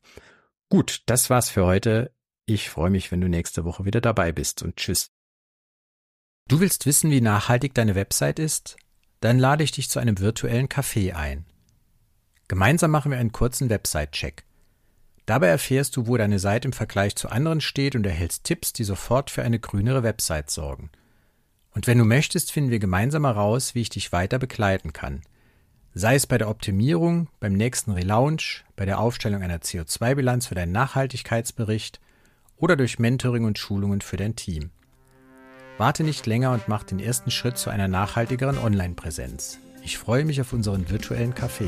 Gut, 0.69 1.03
das 1.05 1.29
war's 1.29 1.51
für 1.51 1.67
heute. 1.67 2.11
Ich 2.47 2.71
freue 2.71 2.89
mich, 2.89 3.11
wenn 3.11 3.21
du 3.21 3.29
nächste 3.29 3.63
Woche 3.63 3.85
wieder 3.85 4.01
dabei 4.01 4.31
bist 4.31 4.63
und 4.63 4.77
tschüss. 4.77 5.11
Du 6.47 6.61
willst 6.61 6.85
wissen, 6.85 7.11
wie 7.11 7.19
nachhaltig 7.19 7.73
deine 7.73 7.95
Website 7.95 8.39
ist? 8.39 8.77
Dann 9.19 9.37
lade 9.37 9.65
ich 9.65 9.73
dich 9.73 9.89
zu 9.89 9.99
einem 9.99 10.19
virtuellen 10.19 10.69
Café 10.69 11.13
ein. 11.13 11.45
Gemeinsam 12.47 12.89
machen 12.89 13.11
wir 13.11 13.17
einen 13.17 13.33
kurzen 13.33 13.69
Website-Check. 13.69 14.45
Dabei 15.25 15.47
erfährst 15.47 15.97
du, 15.97 16.07
wo 16.07 16.15
deine 16.15 16.39
Seite 16.39 16.69
im 16.69 16.71
Vergleich 16.71 17.17
zu 17.17 17.27
anderen 17.27 17.59
steht 17.59 17.95
und 17.95 18.05
erhältst 18.05 18.45
Tipps, 18.45 18.71
die 18.71 18.85
sofort 18.85 19.29
für 19.29 19.43
eine 19.43 19.59
grünere 19.59 20.03
Website 20.03 20.49
sorgen. 20.49 20.89
Und 21.71 21.85
wenn 21.85 21.97
du 21.97 22.05
möchtest, 22.05 22.53
finden 22.53 22.71
wir 22.71 22.79
gemeinsam 22.79 23.25
heraus, 23.25 23.75
wie 23.75 23.81
ich 23.81 23.89
dich 23.89 24.13
weiter 24.13 24.39
begleiten 24.39 24.93
kann. 24.93 25.23
Sei 25.93 26.15
es 26.15 26.27
bei 26.27 26.37
der 26.37 26.47
Optimierung, 26.47 27.27
beim 27.41 27.53
nächsten 27.53 27.91
Relaunch, 27.91 28.63
bei 28.77 28.85
der 28.85 28.99
Aufstellung 28.99 29.41
einer 29.41 29.59
CO2-Bilanz 29.59 30.47
für 30.47 30.55
deinen 30.55 30.71
Nachhaltigkeitsbericht 30.71 31.99
oder 32.55 32.77
durch 32.77 32.99
Mentoring 32.99 33.43
und 33.43 33.59
Schulungen 33.59 33.99
für 33.99 34.15
dein 34.15 34.37
Team. 34.37 34.71
Warte 35.77 36.03
nicht 36.03 36.25
länger 36.25 36.53
und 36.53 36.67
mach 36.67 36.83
den 36.83 36.99
ersten 36.99 37.29
Schritt 37.29 37.57
zu 37.57 37.69
einer 37.69 37.87
nachhaltigeren 37.87 38.57
Online-Präsenz. 38.57 39.59
Ich 39.83 39.99
freue 39.99 40.25
mich 40.25 40.41
auf 40.41 40.51
unseren 40.51 40.89
virtuellen 40.89 41.35
Café. 41.35 41.67